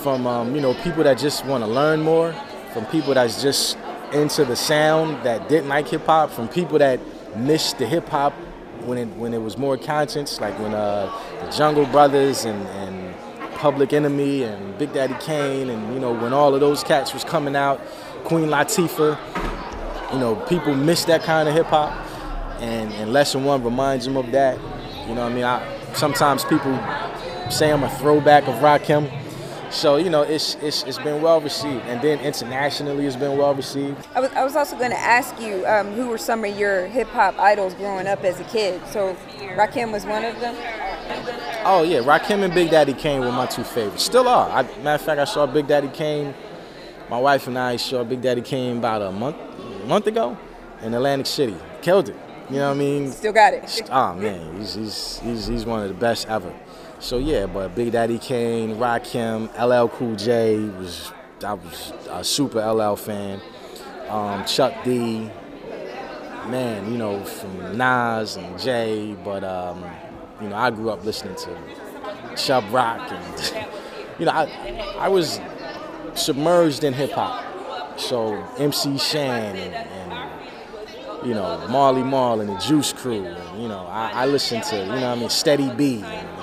from 0.02 0.26
um, 0.26 0.54
you 0.54 0.60
know 0.60 0.74
people 0.82 1.04
that 1.04 1.18
just 1.18 1.46
want 1.46 1.64
to 1.64 1.70
learn 1.70 2.02
more 2.02 2.34
from 2.72 2.86
people 2.86 3.14
that's 3.14 3.42
just 3.42 3.76
into 4.12 4.44
the 4.44 4.56
sound 4.56 5.24
that 5.24 5.48
didn't 5.48 5.68
like 5.68 5.88
hip 5.88 6.06
hop, 6.06 6.30
from 6.30 6.48
people 6.48 6.78
that 6.78 7.00
missed 7.36 7.78
the 7.78 7.86
hip 7.86 8.08
hop 8.08 8.32
when 8.84 8.98
it 8.98 9.06
when 9.16 9.34
it 9.34 9.42
was 9.42 9.58
more 9.58 9.76
conscious, 9.76 10.40
like 10.40 10.58
when 10.58 10.74
uh, 10.74 11.10
the 11.44 11.50
Jungle 11.52 11.86
Brothers 11.86 12.44
and, 12.44 12.66
and 12.68 13.14
Public 13.54 13.92
Enemy 13.92 14.44
and 14.44 14.78
Big 14.78 14.92
Daddy 14.92 15.14
Kane 15.20 15.68
and 15.68 15.94
you 15.94 16.00
know 16.00 16.12
when 16.12 16.32
all 16.32 16.54
of 16.54 16.60
those 16.60 16.82
cats 16.82 17.12
was 17.12 17.24
coming 17.24 17.56
out, 17.56 17.80
Queen 18.24 18.48
Latifah, 18.48 20.12
you 20.12 20.18
know 20.18 20.36
people 20.46 20.74
miss 20.74 21.04
that 21.04 21.22
kind 21.22 21.48
of 21.48 21.54
hip 21.54 21.66
hop, 21.66 21.92
and 22.60 22.92
and 22.94 23.12
Lesson 23.12 23.44
One 23.44 23.62
reminds 23.62 24.06
them 24.06 24.16
of 24.16 24.30
that. 24.32 24.58
You 25.08 25.14
know, 25.14 25.26
I 25.26 25.28
mean, 25.28 25.44
I, 25.44 25.62
sometimes 25.94 26.44
people 26.44 26.72
say 27.50 27.72
I'm 27.72 27.82
a 27.82 27.90
throwback 27.98 28.46
of 28.46 28.54
Rakim 28.56 29.19
so 29.70 29.96
you 29.96 30.10
know, 30.10 30.22
it's 30.22 30.56
it's 30.56 30.82
it's 30.84 30.98
been 30.98 31.22
well 31.22 31.40
received, 31.40 31.84
and 31.86 32.02
then 32.02 32.18
internationally, 32.20 33.06
it's 33.06 33.16
been 33.16 33.38
well 33.38 33.54
received. 33.54 34.06
I 34.14 34.20
was 34.20 34.30
I 34.32 34.44
was 34.44 34.56
also 34.56 34.76
going 34.76 34.90
to 34.90 34.98
ask 34.98 35.40
you 35.40 35.64
um, 35.66 35.92
who 35.92 36.08
were 36.08 36.18
some 36.18 36.44
of 36.44 36.58
your 36.58 36.86
hip 36.86 37.08
hop 37.08 37.38
idols 37.38 37.74
growing 37.74 38.06
up 38.06 38.24
as 38.24 38.40
a 38.40 38.44
kid. 38.44 38.80
So 38.88 39.16
Rakim 39.56 39.92
was 39.92 40.04
one 40.04 40.24
of 40.24 40.38
them. 40.40 40.56
Oh 41.64 41.82
yeah, 41.82 42.00
Rakim 42.00 42.42
and 42.42 42.52
Big 42.54 42.70
Daddy 42.70 42.94
Kane 42.94 43.20
were 43.20 43.32
my 43.32 43.46
two 43.46 43.64
favorites. 43.64 44.04
Still 44.04 44.28
are. 44.28 44.48
I, 44.50 44.62
matter 44.78 44.90
of 44.94 45.02
fact, 45.02 45.20
I 45.20 45.24
saw 45.24 45.46
Big 45.46 45.66
Daddy 45.66 45.88
Kane. 45.88 46.34
My 47.08 47.18
wife 47.18 47.46
and 47.46 47.58
I 47.58 47.76
saw 47.76 48.04
Big 48.04 48.20
Daddy 48.20 48.42
Kane 48.42 48.78
about 48.78 49.02
a 49.02 49.12
month 49.12 49.36
a 49.82 49.86
month 49.86 50.06
ago 50.06 50.36
in 50.82 50.94
Atlantic 50.94 51.26
City. 51.26 51.56
Killed 51.82 52.08
it. 52.08 52.16
You 52.48 52.56
know 52.56 52.68
what 52.68 52.76
I 52.76 52.78
mean? 52.78 53.12
Still 53.12 53.32
got 53.32 53.54
it. 53.54 53.88
Oh 53.90 54.14
man, 54.14 54.58
he's 54.58 54.74
he's 54.74 55.20
he's, 55.20 55.46
he's 55.46 55.66
one 55.66 55.82
of 55.82 55.88
the 55.88 55.94
best 55.94 56.28
ever. 56.28 56.52
So 57.00 57.16
yeah, 57.16 57.46
but 57.46 57.74
Big 57.74 57.92
Daddy 57.92 58.18
Kane, 58.18 58.76
Rakim, 58.76 59.48
LL 59.58 59.88
Cool 59.88 60.16
J 60.16 60.58
was 60.58 61.10
I 61.42 61.54
was 61.54 61.94
a 62.10 62.22
super 62.22 62.60
LL 62.60 62.94
fan. 62.94 63.40
Um, 64.10 64.44
Chuck 64.44 64.74
D, 64.84 65.30
man, 66.48 66.92
you 66.92 66.98
know 66.98 67.24
from 67.24 67.78
Nas 67.78 68.36
and 68.36 68.58
Jay, 68.60 69.16
but 69.24 69.42
um, 69.42 69.82
you 70.42 70.48
know 70.48 70.56
I 70.56 70.70
grew 70.70 70.90
up 70.90 71.02
listening 71.02 71.36
to 71.36 72.36
Chubb 72.36 72.64
Rock 72.70 73.10
and 73.10 73.66
you 74.18 74.26
know 74.26 74.32
I 74.32 74.96
I 74.98 75.08
was 75.08 75.40
submerged 76.12 76.84
in 76.84 76.92
hip 76.92 77.12
hop. 77.12 77.98
So 77.98 78.34
MC 78.58 78.98
Shan 78.98 79.56
and, 79.56 79.74
and 79.74 81.26
you 81.26 81.32
know 81.32 81.66
Marley 81.68 82.02
Marl 82.02 82.42
and 82.42 82.50
the 82.50 82.58
Juice 82.58 82.92
Crew, 82.92 83.24
and, 83.24 83.62
you 83.62 83.68
know 83.68 83.86
I, 83.86 84.24
I 84.24 84.26
listened 84.26 84.64
to 84.64 84.76
you 84.76 84.84
know 84.84 85.12
I 85.12 85.14
mean 85.14 85.30
Steady 85.30 85.70
B. 85.70 86.02
And, 86.04 86.39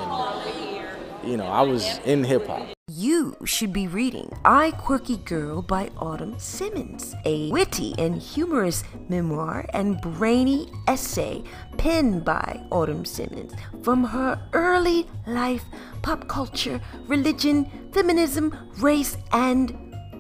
you 1.27 1.35
know, 1.37 1.47
I 1.47 1.61
was 1.61 1.99
in 2.05 2.23
hip 2.23 2.47
hop. 2.47 2.69
You 2.89 3.35
should 3.43 3.73
be 3.73 3.87
reading 3.87 4.31
I 4.45 4.71
Quirky 4.71 5.17
Girl 5.17 5.61
by 5.61 5.89
Autumn 5.97 6.39
Simmons, 6.39 7.13
a 7.25 7.51
witty 7.51 7.93
and 7.97 8.15
humorous 8.15 8.85
memoir 9.09 9.65
and 9.73 9.99
brainy 9.99 10.71
essay 10.87 11.43
penned 11.77 12.23
by 12.23 12.61
Autumn 12.71 13.03
Simmons 13.03 13.53
from 13.83 14.05
her 14.05 14.41
early 14.53 15.05
life, 15.25 15.65
pop 16.01 16.29
culture, 16.29 16.79
religion, 17.07 17.69
feminism, 17.91 18.55
race, 18.79 19.17
and 19.33 19.77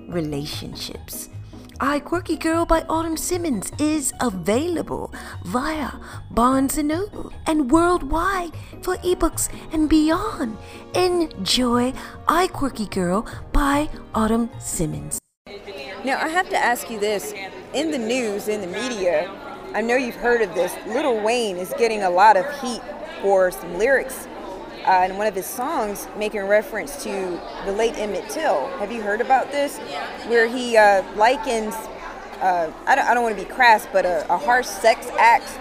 relationships. 0.09 1.29
I 1.79 1.99
Quirky 1.99 2.37
Girl 2.37 2.65
by 2.65 2.81
Autumn 2.89 3.15
Simmons 3.15 3.71
is 3.77 4.11
available 4.19 5.13
via 5.43 5.91
Barnes 6.31 6.75
& 6.77 6.83
Noble 6.83 7.31
and 7.45 7.69
worldwide 7.69 8.51
for 8.81 8.97
ebooks 8.97 9.49
and 9.71 9.87
beyond. 9.87 10.57
Enjoy 10.95 11.93
I 12.27 12.47
Quirky 12.47 12.87
Girl 12.87 13.27
by 13.53 13.89
Autumn 14.15 14.49
Simmons. 14.59 15.19
Now, 16.03 16.19
I 16.19 16.29
have 16.29 16.49
to 16.49 16.57
ask 16.57 16.89
you 16.89 16.99
this. 16.99 17.35
In 17.75 17.91
the 17.91 17.99
news, 17.99 18.47
in 18.47 18.61
the 18.61 18.67
media, 18.67 19.29
I 19.75 19.81
know 19.81 19.97
you've 19.97 20.15
heard 20.15 20.41
of 20.41 20.55
this. 20.55 20.75
Lil 20.87 21.21
Wayne 21.21 21.57
is 21.57 21.71
getting 21.77 22.01
a 22.01 22.09
lot 22.09 22.37
of 22.37 22.45
heat 22.59 22.81
for 23.21 23.51
some 23.51 23.77
lyrics 23.77 24.27
uh, 24.87 25.05
in 25.09 25.17
one 25.17 25.27
of 25.27 25.35
his 25.35 25.45
songs 25.45 26.07
making 26.17 26.41
reference 26.41 27.03
to 27.03 27.39
the 27.65 27.71
late 27.71 27.97
Emmett 27.97 28.29
Till. 28.29 28.67
Have 28.79 28.91
you 28.91 29.01
heard 29.01 29.21
about 29.21 29.51
this? 29.51 29.77
Where 30.27 30.47
he 30.47 30.77
uh, 30.77 31.03
likens, 31.15 31.75
uh, 32.41 32.71
I 32.85 32.95
don't, 32.95 33.05
I 33.05 33.13
don't 33.13 33.23
want 33.23 33.37
to 33.37 33.43
be 33.43 33.49
crass, 33.49 33.87
but 33.91 34.05
a, 34.05 34.25
a 34.33 34.37
harsh 34.37 34.65
sex 34.65 35.09
act 35.19 35.59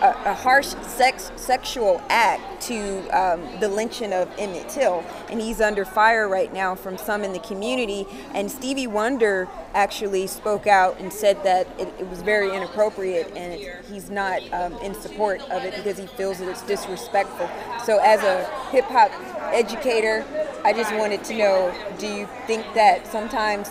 a, 0.00 0.30
a 0.30 0.34
harsh 0.34 0.68
sex 0.82 1.30
sexual 1.36 2.00
act 2.08 2.62
to 2.62 3.08
um, 3.08 3.60
the 3.60 3.68
lynching 3.68 4.12
of 4.12 4.30
Emmett 4.38 4.68
Till, 4.68 5.04
and 5.30 5.40
he's 5.40 5.60
under 5.60 5.84
fire 5.84 6.28
right 6.28 6.52
now 6.52 6.74
from 6.74 6.98
some 6.98 7.24
in 7.24 7.32
the 7.32 7.38
community. 7.40 8.06
And 8.34 8.50
Stevie 8.50 8.86
Wonder 8.86 9.48
actually 9.74 10.26
spoke 10.26 10.66
out 10.66 10.98
and 11.00 11.12
said 11.12 11.42
that 11.44 11.66
it, 11.78 11.88
it 11.98 12.08
was 12.08 12.22
very 12.22 12.54
inappropriate, 12.54 13.32
and 13.36 13.54
it, 13.54 13.84
he's 13.90 14.10
not 14.10 14.42
um, 14.52 14.74
in 14.78 14.94
support 14.94 15.40
of 15.50 15.64
it 15.64 15.74
because 15.76 15.98
he 15.98 16.06
feels 16.06 16.38
that 16.38 16.48
it's 16.48 16.62
disrespectful. 16.62 17.48
So, 17.84 17.98
as 17.98 18.22
a 18.22 18.44
hip 18.70 18.84
hop 18.86 19.10
educator, 19.52 20.24
I 20.64 20.72
just 20.72 20.94
wanted 20.94 21.24
to 21.24 21.36
know: 21.36 21.74
Do 21.98 22.06
you 22.06 22.28
think 22.46 22.64
that 22.74 23.06
sometimes 23.06 23.70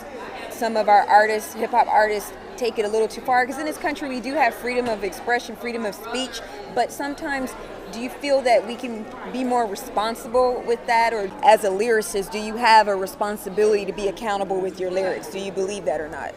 some 0.50 0.76
of 0.76 0.90
our 0.90 1.08
artists, 1.08 1.54
hip 1.54 1.72
hop 1.72 1.88
artists, 1.88 2.34
take 2.58 2.80
it 2.80 2.86
a 2.86 2.88
little 2.88 3.08
too 3.08 3.22
far 3.22 3.46
because 3.46 3.60
in 3.60 3.66
this 3.66 3.78
country 3.78 4.10
we 4.10 4.20
do 4.20 4.34
have 4.34 4.54
freedom 4.54 4.88
of 4.88 5.04
expression, 5.04 5.56
freedom 5.56 5.86
of 5.86 5.96
speech, 5.96 6.42
but 6.76 6.92
sometimes 6.92 7.54
do 7.92 8.02
you 8.02 8.10
feel 8.10 8.42
that 8.42 8.68
we 8.68 8.76
can 8.76 9.06
be 9.32 9.44
more 9.44 9.66
responsible 9.66 10.62
with 10.68 10.86
that? 10.88 11.14
Or 11.14 11.32
as 11.44 11.64
a 11.64 11.70
lyricist 11.70 12.32
do 12.32 12.40
you 12.40 12.56
have 12.58 12.88
a 12.88 12.96
responsibility 12.96 13.86
to 13.86 13.94
be 13.94 14.08
accountable 14.08 14.60
with 14.60 14.80
your 14.80 14.92
lyrics? 14.92 15.28
Do 15.30 15.40
you 15.40 15.52
believe 15.52 15.86
that 15.86 16.02
or 16.02 16.10
not? 16.10 16.34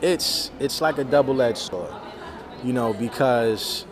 It's 0.00 0.50
it's 0.60 0.80
like 0.80 0.98
a 0.98 1.04
double-edged 1.04 1.58
sword 1.58 1.92
you 2.64 2.72
know 2.72 2.92
because 2.92 3.84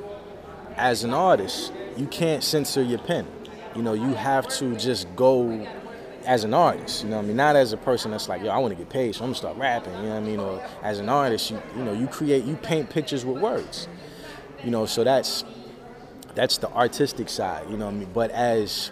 as 0.77 1.05
an 1.05 1.13
artist 1.13 1.73
you 1.97 2.07
can't 2.07 2.43
censor 2.43 2.83
your 2.83 2.99
pen. 2.99 3.27
You 3.75 3.83
know 3.83 3.93
you 3.93 4.15
have 4.15 4.49
to 4.59 4.77
just 4.77 5.07
go 5.17 5.67
as 6.25 6.45
an 6.45 6.55
artist, 6.55 7.05
you 7.05 7.11
know 7.11 7.19
I 7.19 7.23
mean? 7.23 7.37
Not 7.37 7.57
as 7.57 7.73
a 7.73 7.77
person 7.77 8.11
that's 8.11 8.29
like, 8.29 8.43
yo, 8.43 8.51
I 8.51 8.59
want 8.59 8.73
to 8.73 8.77
get 8.77 8.89
paid, 8.89 9.15
so 9.15 9.21
I'm 9.25 9.29
gonna 9.29 9.37
start 9.37 9.57
rapping, 9.57 9.95
you 9.95 10.03
know 10.03 10.11
what 10.11 10.17
I 10.17 10.21
mean? 10.21 10.41
Or 10.41 10.63
as 10.83 10.99
an 10.99 11.09
artist, 11.09 11.51
you 11.51 11.61
you 11.77 11.85
know, 11.85 11.93
you 11.93 12.07
create, 12.07 12.45
you 12.45 12.57
paint 12.57 12.91
pictures 12.91 13.25
with 13.25 13.39
words, 13.39 13.89
you 14.65 14.71
know. 14.71 14.87
So 14.87 15.05
that's 15.05 15.45
that's 16.35 16.59
the 16.59 16.71
artistic 16.73 17.29
side, 17.29 17.69
you 17.71 17.77
know 17.77 17.87
what 17.87 17.95
I 17.95 17.99
mean? 17.99 18.09
But 18.13 18.31
as 18.31 18.91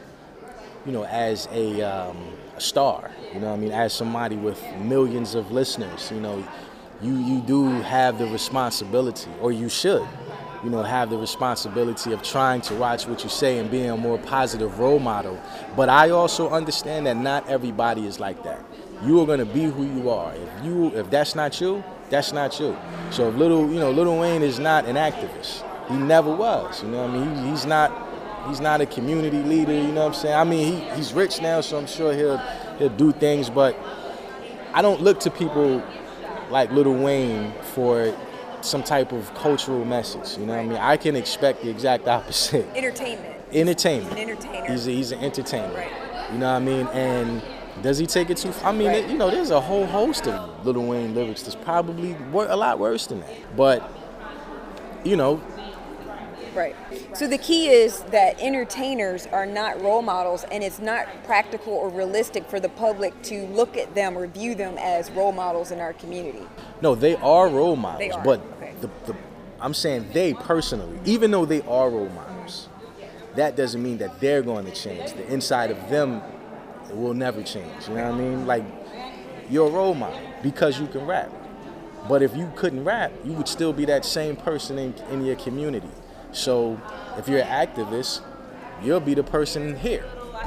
you 0.87 0.93
know, 0.93 1.05
as 1.05 1.49
a, 1.53 1.83
um, 1.83 2.17
a 2.57 2.61
star, 2.61 3.11
you 3.35 3.41
know 3.41 3.53
I 3.53 3.57
mean? 3.57 3.73
As 3.73 3.93
somebody 3.93 4.37
with 4.37 4.63
millions 4.79 5.35
of 5.35 5.51
listeners, 5.51 6.11
you 6.11 6.21
know, 6.21 6.47
you 7.03 7.17
you 7.17 7.41
do 7.43 7.69
have 7.83 8.19
the 8.19 8.27
responsibility, 8.27 9.31
or 9.41 9.53
you 9.53 9.69
should, 9.69 10.07
you 10.65 10.71
know, 10.71 10.83
have 10.83 11.11
the 11.11 11.19
responsibility 11.19 12.13
of 12.13 12.23
trying 12.23 12.61
to 12.63 12.75
watch 12.75 13.07
what 13.07 13.23
you 13.23 13.31
say 13.31 13.59
and 13.59 13.71
being 13.71 13.91
a 13.91 13.97
more 13.97 14.19
positive 14.19 14.79
role 14.79 14.99
model. 14.99 15.41
But 15.77 15.89
I 15.89 16.11
also 16.11 16.51
understand 16.51 17.07
that 17.07 17.17
not 17.17 17.49
everybody 17.49 18.07
is 18.07 18.19
like 18.19 18.43
that. 18.45 18.65
You 19.05 19.21
are 19.21 19.27
gonna 19.27 19.45
be 19.45 19.65
who 19.65 19.85
you 19.85 20.11
are. 20.11 20.35
If 20.35 20.65
you 20.65 20.89
if 20.97 21.11
that's 21.11 21.35
not 21.35 21.61
you, 21.61 21.85
that's 22.11 22.33
not 22.33 22.59
you. 22.59 22.77
So 23.11 23.29
if 23.29 23.37
little 23.37 23.71
you 23.71 23.79
know, 23.79 23.91
Lil 23.91 24.19
Wayne 24.19 24.43
is 24.43 24.59
not 24.59 24.87
an 24.87 24.97
activist. 24.97 25.65
He 25.89 25.97
never 25.97 26.35
was. 26.35 26.83
You 26.83 26.89
know 26.89 27.05
I 27.05 27.09
mean? 27.09 27.45
He, 27.45 27.51
he's 27.51 27.65
not 27.65 27.93
he's 28.49 28.61
not 28.61 28.81
a 28.81 28.87
community 28.87 29.43
leader, 29.43 29.73
you 29.73 29.93
know 29.93 30.07
what 30.07 30.07
I'm 30.09 30.15
saying? 30.15 30.35
I 30.35 30.45
mean 30.45 30.81
he, 30.81 30.97
he's 30.97 31.13
rich 31.13 31.41
now, 31.41 31.61
so 31.61 31.79
I'm 31.79 31.87
sure 31.87 32.13
he'll 32.13 32.39
he'll 32.79 32.89
do 32.89 33.13
things, 33.13 33.49
but 33.49 33.77
I 34.75 34.83
don't 34.83 35.01
look 35.03 35.21
to 35.21 35.31
people 35.31 35.83
like 36.51 36.73
Lil 36.73 36.93
Wayne 36.95 37.53
for 37.75 38.15
some 38.63 38.83
type 38.83 39.13
of 39.13 39.33
cultural 39.35 39.85
message. 39.85 40.39
You 40.39 40.47
know 40.47 40.55
what 40.55 40.61
I 40.63 40.67
mean? 40.67 40.79
I 40.79 40.97
can 40.97 41.17
expect 41.17 41.63
the 41.63 41.71
exact 41.71 42.07
opposite. 42.09 42.67
Entertainment. 42.77 43.37
Entertainment. 43.53 44.13
An 44.13 44.19
entertainer. 44.19 44.67
He's 44.71 44.87
a, 44.87 44.91
he's 44.91 45.13
an 45.13 45.21
entertainer. 45.21 45.73
Right. 45.75 45.91
You 46.33 46.39
know 46.39 46.53
what 46.53 46.63
I 46.63 46.65
mean? 46.65 46.87
And 46.89 47.43
does 47.83 47.97
he 47.99 48.07
take 48.07 48.29
it 48.31 48.37
too? 48.37 48.53
far? 48.53 48.71
I 48.71 48.77
mean, 48.77 48.89
Right. 48.89 49.05
it, 49.05 49.11
you 49.11 49.17
know, 49.17 49.31
there's 49.31 49.51
a 49.51 49.61
whole 49.61 49.87
host 49.87 50.27
of 50.27 50.67
Lil 50.67 50.83
Wayne 50.85 51.15
lyrics 51.15 51.43
that's 51.43 51.55
probably 51.57 52.13
wor- 52.33 52.49
a 52.49 52.57
lot 52.57 52.79
worse 52.79 53.07
than 53.07 53.21
that. 53.21 53.57
But 53.57 53.91
you 55.05 55.17
know, 55.17 55.41
Right. 56.59 56.75
So 57.17 57.29
the 57.29 57.39
key 57.39 57.69
is 57.69 58.01
that 58.05 58.41
entertainers 58.41 59.27
are 59.29 59.47
not 59.47 59.81
role 59.81 60.03
models, 60.03 60.45
and 60.51 60.65
it's 60.65 60.81
not 60.81 61.07
practical 61.25 61.73
or 61.73 61.89
realistic 61.89 62.49
for 62.51 62.59
the 62.59 62.69
public 62.69 63.21
to 63.25 63.47
look 63.47 63.77
at 63.77 63.95
them 63.95 64.19
or 64.19 64.27
view 64.27 64.55
them 64.57 64.77
as 64.79 65.11
role 65.13 65.33
models 65.33 65.71
in 65.71 65.79
our 65.79 65.93
community. 65.93 66.47
no, 66.83 66.95
they 66.95 67.15
are 67.17 67.49
role 67.49 67.77
models. 67.77 68.01
They 68.01 68.11
are, 68.11 68.25
But 68.25 68.41
okay. 68.57 68.75
the, 68.81 68.91
the, 69.07 69.17
I'm 69.61 69.73
saying 69.75 70.09
they 70.13 70.35
personally, 70.35 70.99
even 71.05 71.31
though 71.31 71.45
they 71.45 71.63
are 71.63 71.89
role 71.91 72.09
models, 72.09 72.69
that 73.37 73.55
doesn't 73.57 73.83
mean 73.83 73.99
that 73.99 74.21
they're 74.21 74.43
going 74.43 74.65
to 74.65 74.73
change. 74.73 75.13
The 75.13 75.33
inside 75.33 75.71
of 75.71 75.89
them 75.89 76.23
will 76.91 77.15
never 77.15 77.43
change. 77.43 77.89
You 77.89 77.95
know 77.95 78.11
what 78.11 78.15
I 78.15 78.19
mean? 78.19 78.47
Like 78.47 78.65
you're 79.49 79.69
a 79.69 79.71
role 79.71 79.95
model 79.95 80.19
because 80.43 80.81
you 80.81 80.87
can 80.89 81.07
rap. 81.07 81.31
But 82.09 82.23
if 82.23 82.35
you 82.37 82.51
couldn't 82.57 82.85
rap, 82.85 83.13
you 83.25 83.33
would 83.33 83.49
still 83.49 83.73
be 83.73 83.85
that 83.85 84.05
same 84.05 84.35
person 84.35 84.79
in, 84.79 84.95
in 85.11 85.25
your 85.25 85.37
community. 85.37 85.91
So 86.33 86.81
if 87.17 87.29
you're 87.29 87.41
an 87.41 87.47
activist, 87.47 88.21
you'll 88.83 89.01
be 89.01 89.15
the 89.15 89.25
person 89.25 89.77
here. 89.77 90.05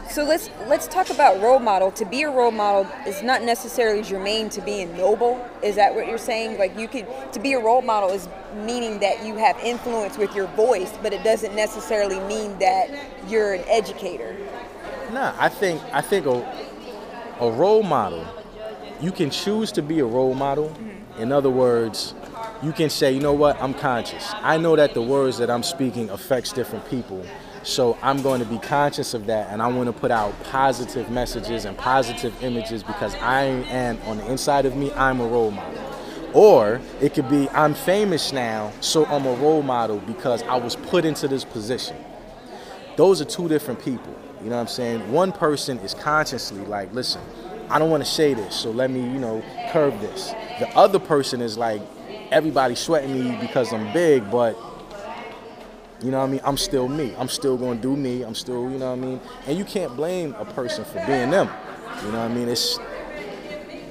So 0.09 0.23
let's 0.23 0.49
let's 0.67 0.87
talk 0.87 1.09
about 1.09 1.41
role 1.41 1.59
model. 1.59 1.91
To 1.91 2.05
be 2.05 2.23
a 2.23 2.29
role 2.29 2.51
model 2.51 2.89
is 3.07 3.21
not 3.21 3.43
necessarily 3.43 4.01
germane 4.01 4.49
to 4.49 4.61
being 4.61 4.95
noble. 4.97 5.45
Is 5.63 5.75
that 5.75 5.95
what 5.95 6.07
you're 6.07 6.17
saying? 6.17 6.57
Like 6.57 6.77
you 6.77 6.87
could 6.87 7.07
to 7.33 7.39
be 7.39 7.53
a 7.53 7.59
role 7.59 7.81
model 7.81 8.09
is 8.09 8.27
meaning 8.65 8.99
that 8.99 9.25
you 9.25 9.35
have 9.35 9.57
influence 9.59 10.17
with 10.17 10.35
your 10.35 10.47
voice, 10.47 10.91
but 11.01 11.13
it 11.13 11.23
doesn't 11.23 11.55
necessarily 11.55 12.19
mean 12.21 12.57
that 12.59 12.89
you're 13.27 13.53
an 13.53 13.63
educator. 13.67 14.35
Nah, 15.13 15.33
I 15.37 15.49
think 15.49 15.81
I 15.93 16.01
think 16.01 16.25
a, 16.25 16.41
a 17.39 17.51
role 17.51 17.83
model, 17.83 18.25
you 19.01 19.11
can 19.11 19.29
choose 19.29 19.71
to 19.73 19.81
be 19.81 19.99
a 19.99 20.05
role 20.05 20.33
model. 20.33 20.69
Mm-hmm. 20.69 21.21
In 21.21 21.31
other 21.31 21.49
words, 21.49 22.15
you 22.63 22.71
can 22.71 22.89
say, 22.89 23.11
you 23.11 23.19
know 23.19 23.33
what, 23.33 23.61
I'm 23.61 23.73
conscious. 23.73 24.31
I 24.35 24.57
know 24.57 24.75
that 24.75 24.93
the 24.93 25.01
words 25.01 25.37
that 25.39 25.49
I'm 25.49 25.63
speaking 25.63 26.09
affects 26.09 26.53
different 26.53 26.89
people. 26.89 27.25
So 27.63 27.97
I'm 28.01 28.21
going 28.21 28.39
to 28.39 28.45
be 28.45 28.57
conscious 28.57 29.13
of 29.13 29.27
that 29.27 29.51
and 29.51 29.61
I 29.61 29.67
want 29.67 29.87
to 29.87 29.93
put 29.93 30.11
out 30.11 30.33
positive 30.45 31.09
messages 31.11 31.65
and 31.65 31.77
positive 31.77 32.43
images 32.43 32.81
because 32.83 33.13
I 33.15 33.43
am 33.43 33.99
on 34.07 34.17
the 34.17 34.31
inside 34.31 34.65
of 34.65 34.75
me, 34.75 34.91
I'm 34.93 35.19
a 35.19 35.27
role 35.27 35.51
model. 35.51 35.79
Or 36.33 36.81
it 37.01 37.13
could 37.13 37.29
be 37.29 37.49
I'm 37.49 37.73
famous 37.73 38.31
now, 38.31 38.71
so 38.79 39.05
I'm 39.05 39.25
a 39.25 39.33
role 39.33 39.61
model 39.61 39.99
because 39.99 40.41
I 40.43 40.55
was 40.55 40.75
put 40.75 41.05
into 41.05 41.27
this 41.27 41.43
position 41.43 41.97
those 42.95 43.21
are 43.21 43.25
two 43.25 43.47
different 43.47 43.83
people. 43.83 44.13
You 44.43 44.49
know 44.49 44.55
what 44.55 44.61
I'm 44.61 44.67
saying? 44.67 45.11
One 45.11 45.31
person 45.31 45.79
is 45.79 45.93
consciously 45.93 46.63
like, 46.65 46.93
listen, 46.93 47.21
I 47.69 47.79
don't 47.79 47.89
want 47.89 48.03
to 48.03 48.09
say 48.09 48.33
this, 48.33 48.55
so 48.55 48.71
let 48.71 48.91
me, 48.91 49.01
you 49.01 49.19
know, 49.19 49.43
curb 49.71 49.99
this. 50.01 50.33
The 50.59 50.69
other 50.75 50.99
person 50.99 51.41
is 51.41 51.57
like, 51.57 51.81
everybody's 52.31 52.79
sweating 52.79 53.13
me 53.13 53.37
because 53.39 53.73
I'm 53.73 53.91
big, 53.93 54.29
but 54.31 54.57
you 56.01 56.09
know 56.09 56.19
what 56.19 56.29
I 56.29 56.31
mean? 56.31 56.41
I'm 56.43 56.57
still 56.57 56.87
me. 56.87 57.13
I'm 57.17 57.27
still 57.27 57.57
going 57.57 57.77
to 57.77 57.81
do 57.81 57.95
me. 57.95 58.23
I'm 58.23 58.33
still, 58.33 58.71
you 58.71 58.79
know 58.79 58.87
what 58.87 58.97
I 58.97 59.01
mean? 59.01 59.21
And 59.45 59.57
you 59.57 59.65
can't 59.65 59.95
blame 59.95 60.33
a 60.39 60.45
person 60.45 60.83
for 60.83 61.05
being 61.05 61.29
them. 61.29 61.49
You 62.03 62.11
know 62.11 62.19
what 62.19 62.31
I 62.31 62.33
mean? 62.33 62.49
It's 62.49 62.79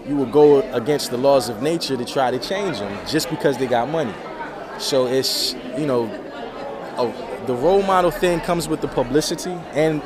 you 0.07 0.17
will 0.17 0.27
go 0.27 0.63
against 0.73 1.11
the 1.11 1.19
laws 1.19 1.49
of 1.49 1.63
nature 1.63 1.97
to 1.97 2.05
try 2.05 2.31
to 2.31 2.39
change 2.39 2.79
them 2.79 3.07
just 3.07 3.29
because 3.31 3.59
they 3.59 3.67
got 3.67 3.89
money. 3.89 4.15
So 4.79 5.07
it's, 5.07 5.53
you 5.79 5.87
know, 5.87 6.05
a, 6.97 7.47
the 7.47 7.55
role 7.55 7.83
model 7.83 8.11
thing 8.11 8.41
comes 8.41 8.67
with 8.67 8.81
the 8.81 8.89
publicity 8.89 9.53
and 9.73 10.03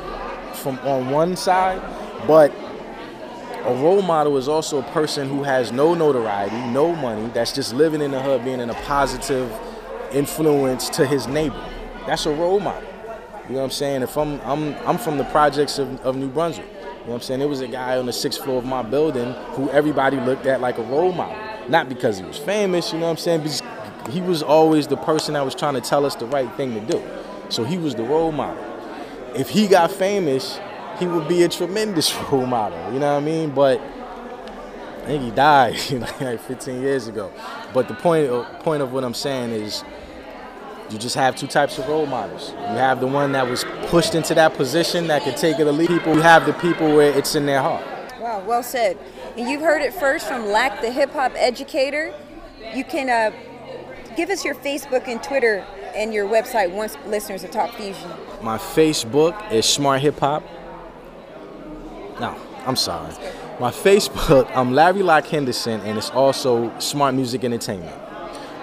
from 0.53 0.77
on 0.79 1.09
one 1.09 1.35
side, 1.35 1.81
but 2.27 2.51
a 3.65 3.73
role 3.81 4.01
model 4.01 4.37
is 4.37 4.47
also 4.47 4.79
a 4.79 4.83
person 4.91 5.27
who 5.27 5.43
has 5.43 5.71
no 5.71 5.95
notoriety, 5.95 6.55
no 6.71 6.95
money, 6.95 7.27
that's 7.33 7.51
just 7.51 7.73
living 7.73 8.01
in 8.01 8.11
the 8.11 8.21
hood, 8.21 8.43
being 8.45 8.59
in 8.59 8.69
a 8.69 8.75
positive 8.83 9.51
influence 10.11 10.87
to 10.89 11.05
his 11.05 11.27
neighbor. 11.27 11.63
That's 12.05 12.25
a 12.27 12.31
role 12.33 12.59
model. 12.59 12.87
You 13.47 13.53
know 13.53 13.59
what 13.59 13.65
I'm 13.65 13.71
saying? 13.71 14.01
If 14.03 14.17
I'm 14.17 14.39
I'm 14.41 14.75
I'm 14.87 14.97
from 14.97 15.17
the 15.17 15.23
projects 15.25 15.79
of, 15.79 15.99
of 16.01 16.15
New 16.15 16.29
Brunswick. 16.29 16.67
You 16.67 16.81
know 16.81 17.11
what 17.11 17.15
I'm 17.15 17.21
saying? 17.21 17.39
There 17.39 17.49
was 17.49 17.61
a 17.61 17.67
guy 17.67 17.97
on 17.97 18.05
the 18.07 18.13
sixth 18.13 18.43
floor 18.43 18.57
of 18.57 18.65
my 18.65 18.81
building 18.81 19.33
who 19.53 19.69
everybody 19.69 20.17
looked 20.17 20.47
at 20.47 20.61
like 20.61 20.77
a 20.79 20.83
role 20.83 21.11
model. 21.11 21.37
Not 21.69 21.89
because 21.89 22.17
he 22.17 22.23
was 22.23 22.37
famous, 22.37 22.93
you 22.93 22.99
know 22.99 23.05
what 23.05 23.11
I'm 23.11 23.17
saying? 23.17 23.41
Because 23.41 23.61
he 24.09 24.21
was 24.21 24.41
always 24.43 24.87
the 24.87 24.97
person 24.97 25.33
that 25.33 25.45
was 25.45 25.55
trying 25.55 25.75
to 25.75 25.81
tell 25.81 26.05
us 26.05 26.15
the 26.15 26.25
right 26.27 26.51
thing 26.55 26.73
to 26.73 26.79
do. 26.81 27.03
So 27.49 27.63
he 27.63 27.77
was 27.77 27.95
the 27.95 28.03
role 28.03 28.31
model. 28.31 28.63
If 29.35 29.49
he 29.49 29.67
got 29.67 29.91
famous, 29.91 30.59
he 30.99 31.07
would 31.07 31.27
be 31.27 31.43
a 31.43 31.49
tremendous 31.49 32.15
role 32.31 32.45
model, 32.45 32.93
you 32.93 32.99
know 32.99 33.13
what 33.13 33.21
I 33.21 33.25
mean? 33.25 33.51
But 33.51 33.79
I 33.79 35.05
think 35.07 35.23
he 35.23 35.31
died 35.31 35.77
you 35.89 35.99
know, 35.99 36.07
like 36.19 36.41
15 36.41 36.81
years 36.81 37.07
ago. 37.07 37.31
But 37.73 37.87
the 37.87 37.93
point 37.93 38.31
point 38.59 38.81
of 38.81 38.91
what 38.91 39.03
I'm 39.03 39.13
saying 39.13 39.51
is 39.51 39.83
you 40.89 40.97
just 40.97 41.15
have 41.15 41.35
two 41.35 41.47
types 41.47 41.77
of 41.77 41.87
role 41.87 42.05
models. 42.05 42.51
You 42.51 42.77
have 42.77 42.99
the 42.99 43.07
one 43.07 43.31
that 43.31 43.47
was 43.47 43.63
pushed 43.87 44.15
into 44.15 44.35
that 44.35 44.53
position 44.53 45.07
that 45.07 45.23
could 45.23 45.37
take 45.37 45.59
it 45.59 45.63
to 45.65 45.71
lead 45.71 45.87
people. 45.87 46.15
You 46.15 46.21
have 46.21 46.45
the 46.45 46.53
people 46.53 46.95
where 46.95 47.17
it's 47.17 47.35
in 47.35 47.45
their 47.45 47.61
heart. 47.61 47.85
Wow, 48.19 48.43
well 48.45 48.63
said. 48.63 48.97
And 49.37 49.49
you've 49.49 49.61
heard 49.61 49.81
it 49.81 49.93
first 49.93 50.27
from 50.27 50.47
Lax 50.47 50.81
the 50.81 50.91
Hip 50.91 51.11
Hop 51.11 51.33
Educator. 51.35 52.13
You 52.73 52.83
can 52.83 53.09
uh, 53.09 53.35
give 54.15 54.29
us 54.29 54.45
your 54.45 54.55
Facebook 54.55 55.07
and 55.07 55.21
Twitter 55.21 55.65
and 55.95 56.13
your 56.13 56.27
website 56.27 56.71
once 56.71 56.97
listeners 57.07 57.43
of 57.43 57.51
Talk 57.51 57.71
Fuzion. 57.71 58.41
My 58.41 58.57
Facebook 58.57 59.51
is 59.51 59.65
Smart 59.65 60.01
Hip 60.01 60.19
Hop. 60.19 60.43
No, 62.19 62.35
I'm 62.65 62.75
sorry. 62.75 63.13
My 63.59 63.71
Facebook, 63.71 64.49
I'm 64.55 64.73
Larry 64.73 65.03
Lax 65.03 65.29
Henderson, 65.29 65.81
and 65.81 65.97
it's 65.97 66.09
also 66.11 66.77
Smart 66.79 67.13
Music 67.13 67.43
Entertainment. 67.43 67.95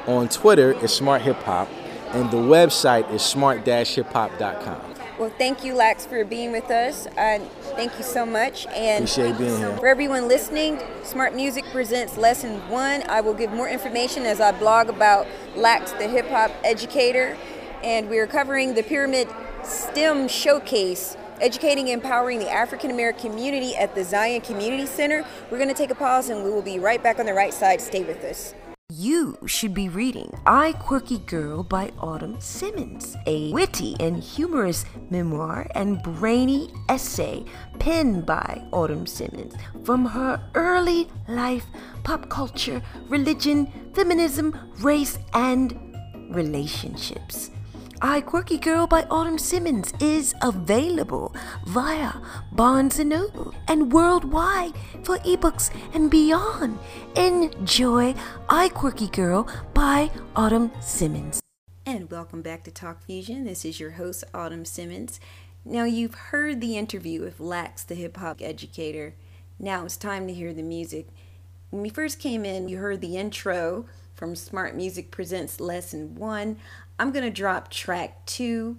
On 0.07 0.29
Twitter, 0.29 0.73
it's 0.83 0.93
Smart 0.93 1.23
Hip 1.23 1.37
Hop, 1.43 1.69
and 2.12 2.31
the 2.31 2.38
website 2.38 3.11
is 3.12 3.23
smart-hiphop.com. 3.23 4.93
Well, 5.19 5.33
thank 5.37 5.62
you, 5.65 5.75
Lax, 5.75 6.07
for 6.07 6.25
being 6.25 6.51
with 6.51 6.71
us. 6.71 7.07
Uh, 7.07 7.38
thank 7.77 7.97
you 7.99 8.03
so 8.03 8.25
much. 8.25 8.67
And 8.69 9.05
Appreciate 9.05 9.38
being 9.38 9.59
here. 9.59 9.77
For 9.77 9.87
everyone 9.87 10.27
listening, 10.29 10.81
Smart 11.05 11.35
Music 11.35 11.65
presents 11.71 12.17
Lesson 12.17 12.59
One. 12.71 13.03
I 13.09 13.21
will 13.21 13.35
give 13.35 13.53
more 13.53 13.69
information 13.69 14.25
as 14.25 14.41
I 14.41 14.53
blog 14.53 14.88
about 14.88 15.27
Lax, 15.55 15.93
the 15.93 16.09
hip 16.09 16.29
hop 16.29 16.51
educator. 16.65 17.37
And 17.85 18.09
we 18.09 18.19
are 18.19 18.27
covering 18.27 18.75
the 18.75 18.83
Pyramid 18.83 19.29
STEM 19.62 20.29
Showcase, 20.29 21.17
educating 21.43 21.91
and 21.91 22.03
empowering 22.03 22.39
the 22.39 22.51
African 22.51 22.91
American 22.91 23.31
community 23.31 23.77
at 23.77 23.95
the 23.95 24.05
Zion 24.05 24.41
Community 24.41 24.87
Center. 24.87 25.25
We're 25.51 25.59
going 25.59 25.69
to 25.69 25.75
take 25.75 25.91
a 25.91 25.95
pause 25.95 26.31
and 26.31 26.43
we 26.45 26.51
will 26.51 26.63
be 26.63 26.79
right 26.79 27.03
back 27.03 27.19
on 27.19 27.27
the 27.27 27.35
right 27.35 27.53
side. 27.53 27.81
Stay 27.81 28.05
with 28.05 28.23
us. 28.25 28.55
You 28.95 29.39
should 29.47 29.73
be 29.73 29.89
reading 29.89 30.31
I 30.45 30.73
Quirky 30.73 31.19
Girl 31.21 31.63
by 31.63 31.93
Autumn 31.99 32.39
Simmons, 32.43 33.17
a 33.27 33.51
witty 33.51 33.97
and 33.99 34.23
humorous 34.23 34.85
memoir 35.09 35.67
and 35.75 36.03
brainy 36.03 36.69
essay 36.91 37.47
penned 37.79 38.27
by 38.27 38.63
Autumn 38.71 39.07
Simmons 39.07 39.55
from 39.85 40.05
her 40.05 40.47
early 40.55 41.09
life, 41.27 41.65
pop 42.05 42.29
culture, 42.29 42.83
religion, 43.09 43.73
feminism, 43.95 44.55
race, 44.81 45.19
and 45.33 45.97
relationships. 46.29 47.52
I 48.05 48.21
Quirky 48.21 48.59
Girl 48.59 48.88
by 48.88 49.07
Autumn 49.12 49.38
Simmons 49.38 49.95
is 50.01 50.35
available 50.43 51.33
via 51.69 52.15
Barnes 52.51 52.99
& 52.99 53.05
Noble. 53.05 53.55
and 53.69 53.93
worldwide 53.93 54.73
for 55.05 55.19
ebooks 55.19 55.71
and 55.95 56.11
beyond. 56.11 56.81
Enjoy 57.15 58.12
I 58.49 58.71
Quirky 58.71 59.07
Girl 59.07 59.47
by 59.73 60.11
Autumn 60.35 60.73
Simmons. 60.81 61.41
And 61.87 62.11
welcome 62.11 62.43
back 62.43 62.65
to 62.65 62.73
Talk 62.73 63.07
Fuzion. 63.07 63.45
This 63.45 63.65
is 63.65 63.79
your 63.79 63.93
host, 63.93 64.25
Autumn 64.35 64.65
Simmons. 64.65 65.21
Now, 65.65 65.85
you've 65.85 66.17
heard 66.17 66.61
the 66.61 66.77
interview 66.77 67.21
with 67.21 67.38
Lax, 67.38 67.85
the 67.85 67.95
hip 67.95 68.17
hop 68.17 68.43
educator. 68.43 69.15
Now 69.61 69.85
it's 69.85 69.97
time 69.97 70.27
to 70.27 70.35
hear 70.35 70.53
the 70.53 70.65
music. 70.65 71.07
When 71.71 71.83
we 71.83 71.88
first 71.88 72.19
came 72.19 72.45
in, 72.45 72.69
you 72.69 72.79
heard 72.79 73.01
the 73.01 73.17
intro 73.17 73.87
from 74.15 74.37
Smart 74.37 74.77
Music 74.77 75.11
Presents 75.11 75.59
Lesson 75.59 76.15
1. 76.15 76.57
I'm 77.03 77.11
going 77.11 77.25
to 77.25 77.31
drop 77.31 77.69
track 77.69 78.25
2, 78.27 78.77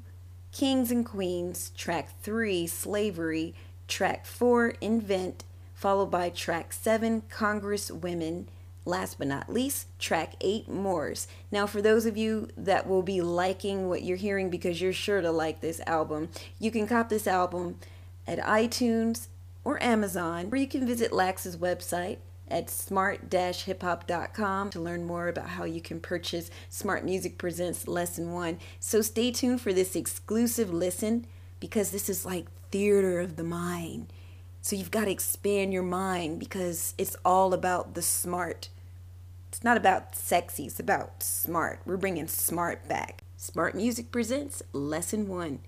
Kings 0.54 0.92
and 0.92 1.06
Queens, 1.06 1.72
track 1.72 2.08
3, 2.22 2.66
Slavery, 2.68 3.54
track 3.90 4.26
4, 4.26 4.76
Invent, 4.80 5.44
followed 5.74 6.10
by 6.10 6.30
track 6.30 6.72
7, 6.72 7.24
Congress 7.30 7.92
Women. 7.92 8.48
Last 8.86 9.18
but 9.18 9.28
not 9.28 9.52
least, 9.52 9.88
track 10.00 10.36
8, 10.40 10.70
Moors. 10.70 11.28
Now, 11.52 11.68
for 11.68 11.82
those 11.82 12.06
of 12.06 12.16
you 12.16 12.48
that 12.56 12.88
will 12.88 13.02
be 13.02 13.20
liking 13.20 13.90
what 13.90 14.04
you're 14.04 14.16
hearing 14.16 14.50
because 14.50 14.80
you're 14.80 14.94
sure 14.94 15.20
to 15.20 15.30
like 15.30 15.60
this 15.60 15.82
album, 15.86 16.30
you 16.60 16.72
can 16.72 16.88
cop 16.88 17.10
this 17.10 17.28
album 17.28 17.78
at 18.26 18.40
iTunes 18.40 19.28
or 19.66 19.84
Amazon, 19.84 20.48
or 20.50 20.56
you 20.56 20.68
can 20.70 20.88
visit 20.88 21.12
Lax's 21.12 21.58
website 21.58 22.20
at 22.48 22.70
smart-hiphop.com 22.70 24.70
to 24.70 24.80
learn 24.80 25.06
more 25.06 25.28
about 25.28 25.50
how 25.50 25.64
you 25.64 25.82
can 25.82 26.00
purchase 26.00 26.50
Smart 26.70 27.04
Music 27.04 27.38
Presents 27.38 27.88
Lesson 27.88 28.32
1. 28.32 28.60
So 28.80 29.02
stay 29.02 29.32
tuned 29.32 29.62
for 29.62 29.74
this 29.74 29.96
exclusive 29.96 30.74
listen 30.74 31.26
because 31.60 31.92
this 31.92 32.10
is 32.10 32.26
like 32.26 32.48
theater 32.72 33.20
of 33.20 33.36
the 33.36 33.44
mind. 33.44 34.12
So 34.62 34.76
you've 34.76 34.92
got 34.92 35.06
to 35.06 35.12
expand 35.12 35.74
your 35.74 35.84
mind 35.84 36.40
because 36.40 36.94
it's 36.98 37.18
all 37.26 37.54
about 37.54 37.96
the 37.96 38.02
smart. 38.02 38.70
It's 39.50 39.64
not 39.64 39.78
about 39.78 40.16
sexy, 40.16 40.66
it's 40.66 40.80
about 40.80 41.22
smart. 41.22 41.82
We're 41.86 41.98
bringing 41.98 42.28
smart 42.28 42.88
back. 42.88 43.24
Smart 43.38 43.76
Music 43.76 44.12
presents 44.12 44.64
Lesson 44.72 45.28
1. 45.28 45.60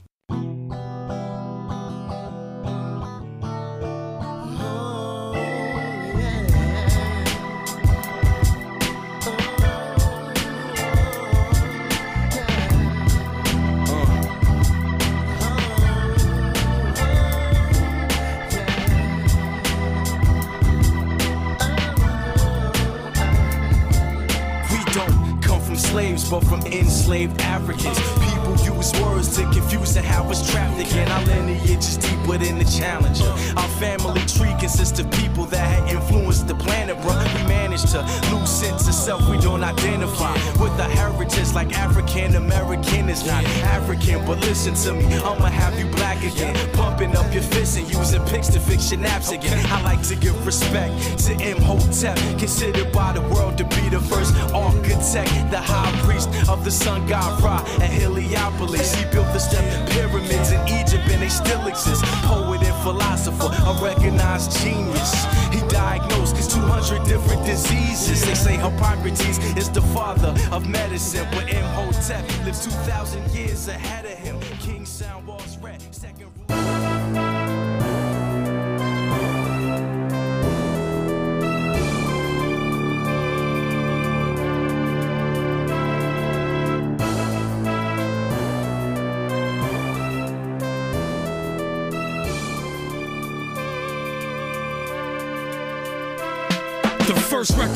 Enslaved 27.06 27.39
Africans. 27.41 28.00
People 28.26 28.76
use 28.76 28.91
words 29.00 29.36
to 29.38 29.44
confuse 29.52 29.94
have 29.94 30.28
us 30.28 30.52
trapped 30.52 30.80
again. 30.80 31.08
Our 31.12 31.24
lineage 31.26 31.78
is 31.78 31.98
deeper 31.98 32.39
than 32.39 32.58
the 32.58 32.65
challenger. 32.65 33.30
Our 33.56 33.70
family 33.78 34.22
tree 34.22 34.56
consists 34.60 35.00
of 35.00 35.12
people 35.12 35.46
that 35.46 35.68
had 35.68 35.88
influenced 35.96 36.48
the 36.48 36.56
planet, 36.56 37.00
bro. 37.04 37.55
Managed 37.76 37.92
to 37.92 38.34
lose 38.34 38.50
sense 38.50 38.88
of 38.88 38.94
self, 38.94 39.28
we 39.28 39.38
don't 39.38 39.62
identify 39.62 40.32
with 40.64 40.78
the 40.78 40.86
heritage 40.86 41.54
like 41.54 41.78
African 41.78 42.36
American 42.36 43.10
is 43.10 43.26
not 43.26 43.44
African. 43.76 44.26
But 44.26 44.40
listen 44.40 44.76
to 44.86 44.94
me, 44.94 45.14
I'ma 45.16 45.48
have 45.48 45.78
you 45.78 45.86
black 45.96 46.24
again. 46.24 46.56
Pumping 46.72 47.18
up 47.18 47.34
your 47.34 47.44
fists 47.44 47.76
and 47.76 47.86
using 47.92 48.24
pics 48.28 48.48
to 48.50 48.62
fix 48.62 48.92
your 48.92 49.02
naps 49.02 49.32
again. 49.32 49.60
I 49.66 49.82
like 49.82 50.02
to 50.08 50.16
give 50.16 50.46
respect 50.46 51.20
to 51.26 51.34
Imhotep, 51.34 52.18
considered 52.40 52.94
by 52.94 53.12
the 53.12 53.22
world 53.34 53.58
to 53.58 53.66
be 53.66 53.90
the 53.90 54.00
first 54.00 54.34
architect, 54.54 55.52
the 55.52 55.60
high 55.60 55.92
priest 56.04 56.30
of 56.48 56.64
the 56.64 56.72
sun 56.72 57.06
god 57.08 57.44
Ra 57.44 57.58
at 57.82 57.90
Heliopolis. 57.90 58.96
He 58.96 59.04
built 59.12 59.28
the 59.34 59.40
step 59.40 59.66
they 61.26 61.30
still 61.30 61.66
exist. 61.66 62.04
Poet 62.30 62.62
and 62.62 62.84
philosopher, 62.84 63.50
a 63.70 63.74
recognized 63.84 64.52
genius. 64.62 65.26
He 65.52 65.60
diagnosed 65.70 66.52
200 66.52 67.04
different 67.08 67.44
diseases. 67.46 68.24
They 68.24 68.36
say 68.36 68.58
Hippocrates 68.58 69.22
is 69.58 69.70
the 69.72 69.82
father 69.82 70.36
of 70.52 70.68
medicine, 70.68 71.28
but 71.32 71.50
Imhotep 71.50 72.24
lives 72.46 72.66
2,000 72.66 73.32
years 73.32 73.68
ahead 73.68 74.06
of 74.06 74.14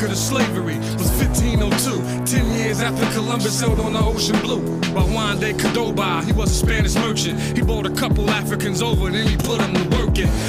record 0.00 0.12
of 0.12 0.18
slavery 0.18 0.78
was 0.96 1.10
1502, 1.20 2.24
10 2.24 2.58
years 2.58 2.80
after 2.80 3.04
Columbus 3.12 3.58
sailed 3.58 3.80
on 3.80 3.92
the 3.92 4.00
ocean 4.00 4.40
blue. 4.40 4.80
By 4.94 5.02
Juan 5.02 5.38
de 5.38 5.52
Cordoba, 5.52 6.22
he 6.24 6.32
was 6.32 6.50
a 6.50 6.54
Spanish 6.54 6.94
merchant. 6.94 7.38
He 7.38 7.60
bought 7.60 7.84
a 7.84 7.90
couple 7.90 8.30
Africans 8.30 8.80
over, 8.80 9.08
and 9.08 9.14
then 9.14 9.26
he 9.26 9.36
put 9.36 9.58
them 9.58 9.74
to 9.74 9.96
work. 9.96 10.00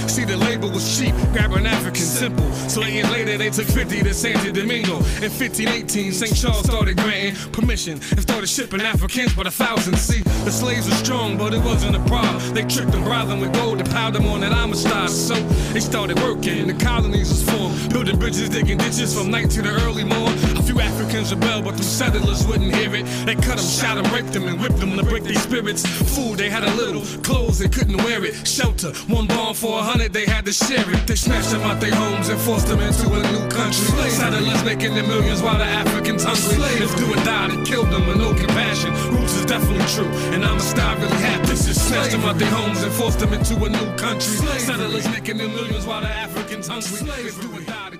See, 0.07 0.25
the 0.25 0.35
labor 0.37 0.67
was 0.67 0.97
cheap, 0.97 1.13
grab 1.31 1.53
an 1.53 1.65
African 1.65 2.01
simple. 2.01 2.51
So 2.67 2.83
eight 2.83 2.93
years 2.93 3.11
later, 3.11 3.37
they 3.37 3.49
took 3.49 3.67
50 3.67 4.01
to 4.01 4.13
Santo 4.13 4.51
Domingo. 4.51 4.97
In 5.21 5.31
1518, 5.31 6.11
St. 6.11 6.35
Charles 6.35 6.65
started 6.65 6.97
granting 6.97 7.35
permission 7.51 7.93
and 7.93 8.21
started 8.21 8.47
shipping 8.47 8.81
Africans 8.81 9.33
by 9.33 9.43
the 9.43 9.51
thousands. 9.51 10.01
See, 10.01 10.21
the 10.21 10.51
slaves 10.51 10.89
were 10.89 10.95
strong, 10.95 11.37
but 11.37 11.53
it 11.53 11.63
wasn't 11.63 11.95
a 11.95 12.03
problem. 12.05 12.53
They 12.53 12.63
tricked 12.63 12.91
them, 12.91 13.03
bribed 13.03 13.29
them 13.29 13.39
with 13.39 13.53
gold, 13.53 13.79
and 13.79 13.89
piled 13.89 14.15
them 14.15 14.25
on 14.27 14.41
that 14.41 14.51
Amistad. 14.51 15.09
So 15.09 15.35
they 15.73 15.79
started 15.79 16.19
working, 16.19 16.67
the 16.67 16.73
colonies 16.73 17.29
was 17.29 17.49
formed, 17.49 17.93
building 17.93 18.17
bridges, 18.19 18.49
digging 18.49 18.77
ditches 18.77 19.13
from 19.13 19.31
night 19.41 19.51
to 19.51 19.61
the 19.61 19.69
early 19.85 20.03
morn. 20.03 20.33
A 20.57 20.63
few 20.63 20.79
Africans 20.79 21.33
rebelled, 21.33 21.65
but 21.65 21.77
the 21.77 21.83
settlers 21.83 22.45
wouldn't 22.47 22.73
hear 22.75 22.93
it. 22.93 23.05
They 23.25 23.35
cut 23.35 23.57
them, 23.57 23.65
shot 23.65 23.95
them, 23.95 24.11
raped 24.13 24.33
them, 24.33 24.47
and 24.47 24.59
whipped 24.59 24.77
them 24.77 24.95
to 24.97 25.03
break 25.03 25.23
their 25.23 25.35
spirits. 25.35 25.85
Food, 26.15 26.37
they 26.37 26.49
had 26.49 26.63
a 26.63 26.73
little. 26.75 27.01
Clothes, 27.21 27.59
they 27.59 27.69
couldn't 27.69 27.97
wear 27.97 28.23
it. 28.23 28.47
Shelter, 28.47 28.91
one 29.07 29.27
bomb 29.27 29.53
for 29.53 29.79
a 29.79 29.83
hundred, 29.83 30.13
they 30.13 30.25
had 30.25 30.45
to 30.45 30.53
share 30.53 30.89
it. 30.89 31.07
They 31.07 31.15
snatched 31.15 31.51
them 31.51 31.61
out 31.61 31.79
their 31.79 31.95
homes 31.95 32.29
and 32.29 32.39
forced 32.39 32.67
them 32.67 32.79
into 32.79 33.07
a 33.07 33.21
new 33.31 33.49
country. 33.49 34.09
Settlers 34.09 34.63
making 34.63 34.93
their 34.93 35.07
millions 35.07 35.41
while 35.41 35.57
the 35.57 35.65
Africans 35.65 36.23
hungry. 36.23 36.83
If 36.83 36.95
do 36.97 37.11
or 37.11 37.23
die, 37.23 37.55
they 37.55 37.63
killed 37.63 37.89
them 37.89 38.07
with 38.07 38.17
no 38.17 38.33
compassion. 38.33 38.91
Roots 39.13 39.35
is 39.35 39.45
definitely 39.45 39.85
true, 39.87 40.11
and 40.33 40.45
I'ma 40.45 40.59
stop 40.59 40.99
really 40.99 41.17
happy. 41.17 41.55
Snatched 41.55 42.11
them 42.11 42.23
out 42.25 42.37
their 42.37 42.49
homes 42.49 42.81
and 42.83 42.91
forced 42.93 43.19
them 43.19 43.33
into 43.33 43.55
a 43.55 43.69
new 43.69 43.95
country. 43.97 44.37
Settlers 44.59 45.07
making 45.09 45.37
their 45.37 45.49
millions 45.49 45.85
while 45.85 46.01
the 46.01 46.07
Africans 46.07 46.67
hungry. 46.67 47.09
If 47.25 47.41
do 47.41 47.47
or 47.57 47.61
die, 47.61 47.90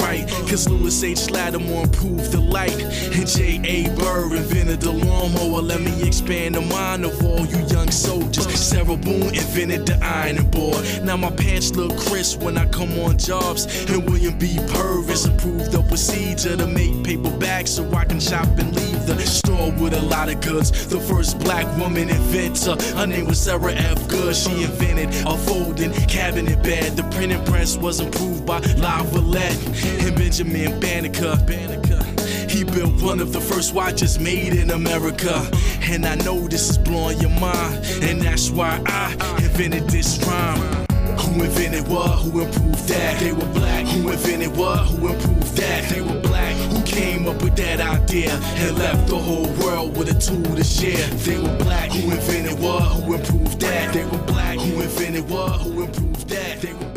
right. 0.00 0.28
Cause 0.48 0.68
Lewis 0.68 1.02
H. 1.02 1.30
Latimer 1.30 1.82
improved 1.82 2.32
the 2.32 2.40
light. 2.40 2.80
And 3.14 3.26
J.A. 3.26 3.94
Burr 3.96 4.36
invented 4.36 4.80
the 4.80 4.92
lawnmower. 4.92 5.62
Let 5.62 5.80
me 5.80 6.06
expand 6.06 6.54
the 6.54 6.62
mind 6.62 7.04
of 7.04 7.24
all 7.24 7.44
you 7.46 7.58
young 7.66 7.90
soldiers. 7.90 8.48
Sarah 8.60 8.96
Boone 8.96 9.34
invented 9.34 9.86
the 9.86 9.98
ironing 10.02 10.50
board. 10.50 10.84
Now 11.02 11.16
my 11.16 11.30
pants 11.30 11.74
look 11.74 11.96
crisp 11.98 12.40
when 12.40 12.58
I 12.58 12.66
come 12.66 12.92
on 13.00 13.18
jobs. 13.18 13.66
And 13.90 14.08
William 14.08 14.38
B. 14.38 14.58
Purvis 14.68 15.26
improved 15.26 15.72
the 15.72 15.82
procedure 15.82 16.56
to 16.56 16.66
make 16.66 17.04
paper 17.04 17.30
bags 17.38 17.70
so 17.74 17.90
I 17.92 18.04
can 18.04 18.20
shop 18.20 18.48
and 18.58 18.74
leave 18.74 19.06
the 19.06 19.18
store 19.20 19.49
with 19.78 19.94
a 19.94 20.02
lot 20.02 20.28
of 20.28 20.40
goods. 20.40 20.86
The 20.86 21.00
first 21.00 21.38
black 21.38 21.66
woman 21.78 22.08
inventor, 22.08 22.76
her 22.96 23.06
name 23.06 23.26
was 23.26 23.40
Sarah 23.40 23.72
F. 23.72 24.08
Goode. 24.08 24.34
She 24.34 24.62
invented 24.62 25.08
a 25.26 25.36
folding 25.36 25.92
cabinet 26.06 26.62
bed. 26.62 26.96
The 26.96 27.04
printing 27.14 27.44
press 27.44 27.76
was 27.76 28.00
improved 28.00 28.46
by 28.46 28.60
Lavalette 28.60 30.06
and 30.06 30.16
Benjamin 30.16 30.78
Banneker. 30.80 31.36
Banneker. 31.46 32.02
He 32.48 32.64
built 32.64 33.00
one 33.02 33.20
of 33.20 33.32
the 33.32 33.40
first 33.40 33.74
watches 33.74 34.18
made 34.18 34.54
in 34.54 34.70
America. 34.70 35.48
And 35.82 36.04
I 36.06 36.16
know 36.16 36.48
this 36.48 36.70
is 36.70 36.78
blowing 36.78 37.20
your 37.20 37.30
mind. 37.40 37.84
And 38.02 38.20
that's 38.20 38.50
why 38.50 38.82
I 38.86 39.12
invented 39.42 39.88
this 39.88 40.18
rhyme. 40.26 40.79
Who 41.22 41.44
invented 41.44 41.86
what? 41.88 42.18
Who 42.20 42.40
improved 42.40 42.88
that? 42.88 43.20
They 43.20 43.32
were 43.32 43.52
black. 43.52 43.86
Who 43.86 44.08
invented 44.10 44.56
what? 44.56 44.86
Who 44.88 45.08
improved 45.08 45.56
that? 45.56 45.88
They 45.90 46.00
were 46.00 46.20
black. 46.20 46.56
Who 46.70 46.82
came 46.84 47.28
up 47.28 47.42
with 47.42 47.56
that 47.56 47.80
idea 47.80 48.32
and 48.32 48.78
left 48.78 49.08
the 49.08 49.18
whole 49.18 49.50
world 49.62 49.96
with 49.96 50.08
a 50.10 50.18
tool 50.18 50.54
to 50.56 50.64
share? 50.64 51.06
They 51.24 51.38
were 51.38 51.56
black. 51.58 51.90
Who 51.92 52.10
invented 52.10 52.58
what? 52.60 52.82
Who 52.82 53.14
improved 53.14 53.60
that? 53.60 53.94
They 53.94 54.04
were 54.04 54.24
black. 54.26 54.58
Who 54.58 54.80
invented 54.80 55.28
what? 55.28 55.60
Who 55.60 55.82
improved 55.84 56.28
that? 56.28 56.60
They 56.60 56.72
were 56.72 56.89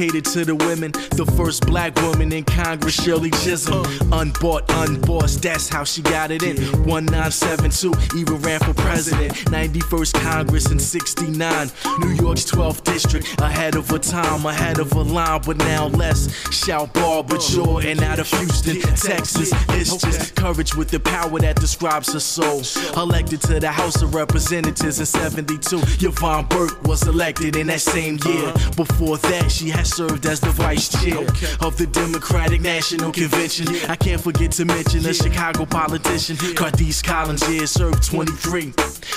dedicated 0.00 0.24
to 0.24 0.44
the 0.44 0.54
women. 0.54 0.92
The 0.92 1.30
first 1.36 1.66
black 1.66 1.94
woman 2.00 2.32
in 2.32 2.44
Congress, 2.44 3.02
Shirley 3.02 3.30
Chisholm. 3.30 3.84
Unbought, 4.12 4.64
unbossed, 4.70 5.42
that's 5.42 5.68
how 5.68 5.84
she 5.84 6.02
got 6.02 6.30
it 6.30 6.42
in. 6.42 6.56
1972, 6.86 7.92
even 8.16 8.38
ran 8.40 8.60
for 8.60 8.74
president. 8.74 9.32
91st 9.50 10.14
Congress 10.14 10.70
in 10.70 10.78
69. 10.78 11.70
New 11.98 12.08
York's 12.10 12.44
12th 12.50 12.82
district, 12.84 13.40
ahead 13.40 13.76
of 13.76 13.88
her 13.90 13.98
time, 13.98 14.44
ahead 14.46 14.78
of 14.78 14.90
her 14.92 15.02
line, 15.02 15.42
but 15.44 15.58
now 15.58 15.88
less. 15.88 16.32
Shout 16.52 16.92
bar, 16.94 17.22
but 17.22 17.42
sure, 17.42 17.82
and 17.82 18.02
out 18.02 18.18
of 18.18 18.28
Houston, 18.30 18.80
Texas. 18.80 19.52
It's 19.70 19.96
just 19.96 20.34
courage 20.34 20.74
with 20.74 20.88
the 20.88 21.00
power 21.00 21.38
that 21.40 21.56
describes 21.56 22.12
her 22.12 22.20
soul. 22.20 22.62
Elected 22.96 23.42
to 23.42 23.60
the 23.60 23.70
House 23.70 24.00
of 24.02 24.14
Representatives 24.14 24.98
in 24.98 25.06
72. 25.06 25.80
Yvonne 26.06 26.46
Burke 26.46 26.82
was 26.84 27.06
elected 27.06 27.56
in 27.56 27.66
that 27.66 27.80
same 27.80 28.18
year. 28.24 28.52
Before 28.76 29.18
that, 29.18 29.50
she 29.50 29.68
had 29.68 29.86
served 29.90 30.24
as 30.26 30.40
the 30.40 30.50
vice 30.50 30.88
chair 30.88 31.26
of 31.60 31.76
the 31.76 31.86
Democratic 31.86 32.60
National 32.60 33.12
Convention. 33.12 33.66
I 33.88 33.96
can't 33.96 34.20
forget 34.20 34.52
to 34.52 34.64
mention 34.64 35.04
a 35.06 35.12
Chicago 35.12 35.66
politician, 35.66 36.36
Cardiss 36.54 37.02
Collins, 37.02 37.42
yeah, 37.52 37.66
served 37.66 38.02
23. 38.04 38.72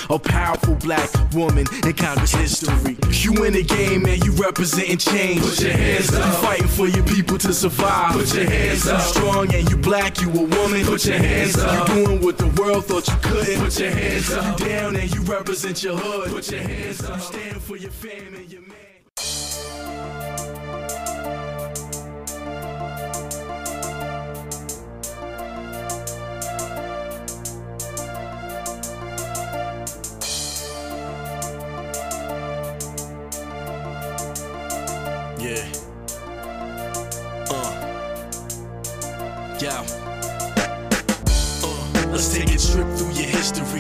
A 0.10 0.20
powerful 0.20 0.76
black 0.76 1.10
woman 1.34 1.66
in 1.86 1.94
Congress 1.94 2.34
history. 2.34 2.98
You 3.12 3.44
in 3.44 3.54
the 3.54 3.64
game 3.64 4.04
man, 4.04 4.20
you 4.24 4.32
representing 4.34 4.98
change. 4.98 5.42
Put 5.42 5.62
your 5.62 5.72
hands 5.72 6.14
up. 6.14 6.26
You 6.26 6.32
fighting 6.48 6.68
for 6.68 6.88
your 6.88 7.06
people 7.06 7.38
to 7.38 7.54
survive. 7.54 8.14
Put 8.14 8.34
your 8.34 8.50
hands 8.50 8.88
up. 8.88 9.00
You 9.00 9.06
strong 9.06 9.56
and 9.56 9.70
you 9.70 9.78
black, 9.78 10.20
you 10.22 10.30
a 10.30 10.44
woman. 10.44 10.86
Put 10.86 11.06
your 11.06 11.18
hands 11.18 11.58
up. 11.58 11.88
You 11.88 11.96
doing 12.06 12.22
what 12.22 12.38
the 12.38 12.48
world 12.62 12.86
thought 12.86 13.08
you 13.08 13.18
couldn't. 13.22 13.64
Put 13.64 13.80
your 13.80 13.92
hands 13.92 14.32
up. 14.32 14.60
You 14.60 14.66
down 14.66 14.96
and 14.96 15.14
you 15.14 15.22
represent 15.22 15.84
your 15.84 15.98
hood. 15.98 16.32
Put 16.32 16.52
your 16.52 16.62
hands 16.62 17.04
up. 17.04 17.18
You 17.18 17.22
stand 17.22 17.62
for 17.62 17.78
your 17.78 17.92
fam 17.92 18.36
and 18.36 18.52
your 18.52 18.62
man. 18.62 20.33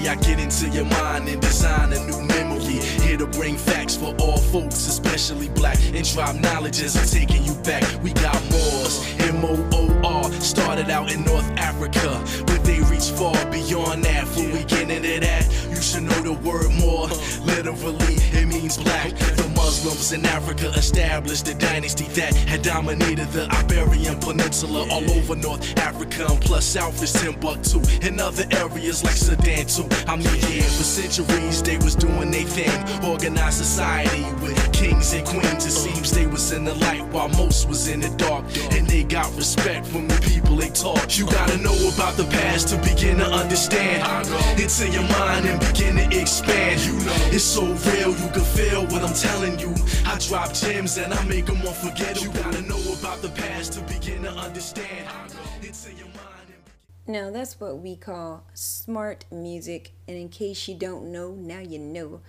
I 0.07 0.15
get 0.15 0.39
into 0.39 0.69
your 0.69 0.85
mind 0.85 1.29
and 1.29 1.41
design 1.41 1.93
a 1.93 1.99
new 2.05 2.21
memory. 2.21 2.79
Here 3.03 3.17
to 3.17 3.25
bring 3.25 3.55
facts 3.57 3.95
for 3.95 4.13
all 4.19 4.37
folks, 4.37 4.87
especially 4.87 5.49
black, 5.49 5.77
and 5.93 6.05
drop 6.13 6.35
knowledge 6.35 6.81
as 6.81 6.95
I'm 6.97 7.07
taking 7.07 7.43
you 7.43 7.53
back. 7.63 7.83
We 8.03 8.11
got 8.13 8.41
Moors, 8.51 9.05
M 9.19 9.43
O 9.45 9.55
O 9.73 10.01
R, 10.03 10.31
started 10.33 10.89
out 10.89 11.11
in 11.11 11.23
North 11.23 11.49
Africa, 11.57 12.23
but 12.45 12.63
they 12.63 12.79
reach 12.81 13.09
far 13.11 13.33
beyond 13.51 14.03
that. 14.03 14.25
Before 14.25 14.51
we 14.51 14.63
get 14.65 14.89
into 14.89 15.19
that, 15.19 15.47
you 15.69 15.81
should 15.81 16.03
know 16.03 16.21
the 16.21 16.33
word 16.33 16.71
more. 16.71 17.07
Literally, 17.45 18.15
it 18.37 18.47
means 18.47 18.77
black. 18.77 19.11
The 19.11 19.52
Muslims 19.73 20.11
in 20.11 20.23
Africa 20.27 20.69
established 20.75 21.47
a 21.47 21.55
dynasty 21.55 22.03
that 22.13 22.35
had 22.35 22.61
dominated 22.61 23.27
the 23.29 23.47
Iberian 23.51 24.19
Peninsula 24.19 24.87
all 24.91 25.09
over 25.17 25.35
North 25.35 25.65
Africa 25.79 26.27
and 26.29 26.39
plus 26.39 26.63
south 26.63 27.01
is 27.01 27.11
Timbuktu 27.11 27.81
and 28.05 28.21
other 28.21 28.45
areas 28.51 29.03
like 29.03 29.15
Sudan 29.15 29.65
too. 29.65 29.87
I 30.07 30.15
mean, 30.15 30.27
yeah, 30.47 30.61
for 30.77 30.85
centuries 30.85 31.63
they 31.63 31.77
was 31.77 31.95
doing 31.95 32.29
their 32.29 32.45
thing, 32.45 33.03
organized 33.03 33.57
society 33.57 34.21
with 34.43 34.53
kings 34.73 35.11
and 35.13 35.25
queens. 35.25 35.65
It 35.65 35.71
seems 35.71 36.11
they 36.11 36.27
was 36.27 36.51
in 36.51 36.65
the 36.65 36.75
light 36.75 37.03
while 37.11 37.29
most 37.29 37.67
was 37.67 37.87
in 37.87 38.01
the 38.01 38.09
dark, 38.09 38.45
and 38.73 38.87
they 38.87 39.03
got 39.03 39.35
respect 39.35 39.87
from 39.87 40.07
the 40.07 40.19
people 40.21 40.55
they 40.55 40.69
taught. 40.69 41.17
You 41.17 41.25
gotta 41.25 41.57
know 41.57 41.77
about 41.95 42.15
the 42.15 42.25
past 42.25 42.67
to 42.69 42.77
begin 42.77 43.17
to 43.17 43.25
understand. 43.25 44.27
Into 44.61 44.87
your 44.89 45.07
mind 45.17 45.47
and 45.47 45.59
begin 45.59 45.95
to 45.95 46.05
expand. 46.21 46.79
You 46.85 46.93
know, 47.05 47.17
it's 47.33 47.43
so 47.43 47.63
real, 47.89 48.11
you 48.11 48.29
can 48.29 48.45
feel 48.57 48.83
what 48.87 49.01
I'm 49.01 49.15
telling 49.15 49.57
you. 49.59 49.62
I 50.05 50.19
drop 50.27 50.53
gems 50.53 50.97
and 50.97 51.13
I 51.13 51.23
make 51.25 51.45
them 51.45 51.57
unforgettable. 51.57 52.33
You 52.35 52.43
gotta 52.43 52.61
know 52.63 52.81
about 52.99 53.21
the 53.21 53.29
past 53.29 53.73
to 53.73 53.81
begin 53.81 54.23
to 54.23 54.31
understand. 54.31 55.07
Now, 57.05 57.31
that's 57.31 57.59
what 57.59 57.79
we 57.79 57.95
call 57.95 58.45
smart 58.53 59.25
music. 59.31 59.91
And 60.07 60.17
in 60.17 60.29
case 60.29 60.67
you 60.67 60.75
don't 60.75 61.11
know, 61.11 61.31
now 61.31 61.59
you 61.59 61.79
know. 61.79 62.21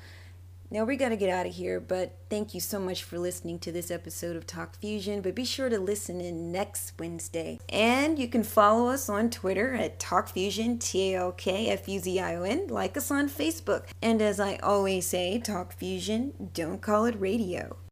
Now, 0.70 0.84
we 0.84 0.96
got 0.96 1.10
to 1.10 1.16
get 1.16 1.30
out 1.30 1.46
of 1.46 1.54
here, 1.54 1.78
but 1.78 2.16
thank 2.28 2.54
you 2.54 2.60
so 2.60 2.80
much 2.80 3.04
for 3.04 3.18
listening 3.18 3.58
to 3.60 3.70
this 3.70 3.90
episode 3.90 4.34
of 4.34 4.46
Talk 4.46 4.80
Fuzion. 4.80 5.22
But 5.22 5.34
be 5.34 5.44
sure 5.44 5.68
to 5.68 5.78
listen 5.78 6.20
in 6.20 6.50
next 6.50 6.94
Wednesday. 6.98 7.60
And 7.68 8.18
you 8.18 8.28
can 8.28 8.42
follow 8.42 8.88
us 8.88 9.08
on 9.08 9.30
Twitter 9.30 9.74
at 9.74 10.00
Talk 10.00 10.28
Fuzion, 10.34 10.80
T 10.80 11.14
A 11.14 11.18
L 11.20 11.32
K 11.32 11.68
F 11.68 11.88
U 11.88 12.00
Z 12.00 12.18
I 12.18 12.34
O 12.36 12.42
N. 12.42 12.66
Like 12.68 12.96
us 12.96 13.10
on 13.10 13.28
Facebook. 13.28 13.84
And 14.02 14.20
as 14.20 14.40
I 14.40 14.56
always 14.56 15.06
say, 15.06 15.38
Talk 15.38 15.78
Fuzion, 15.78 16.32
don't 16.54 16.82
call 16.82 17.04
it 17.04 17.20
radio. 17.20 17.76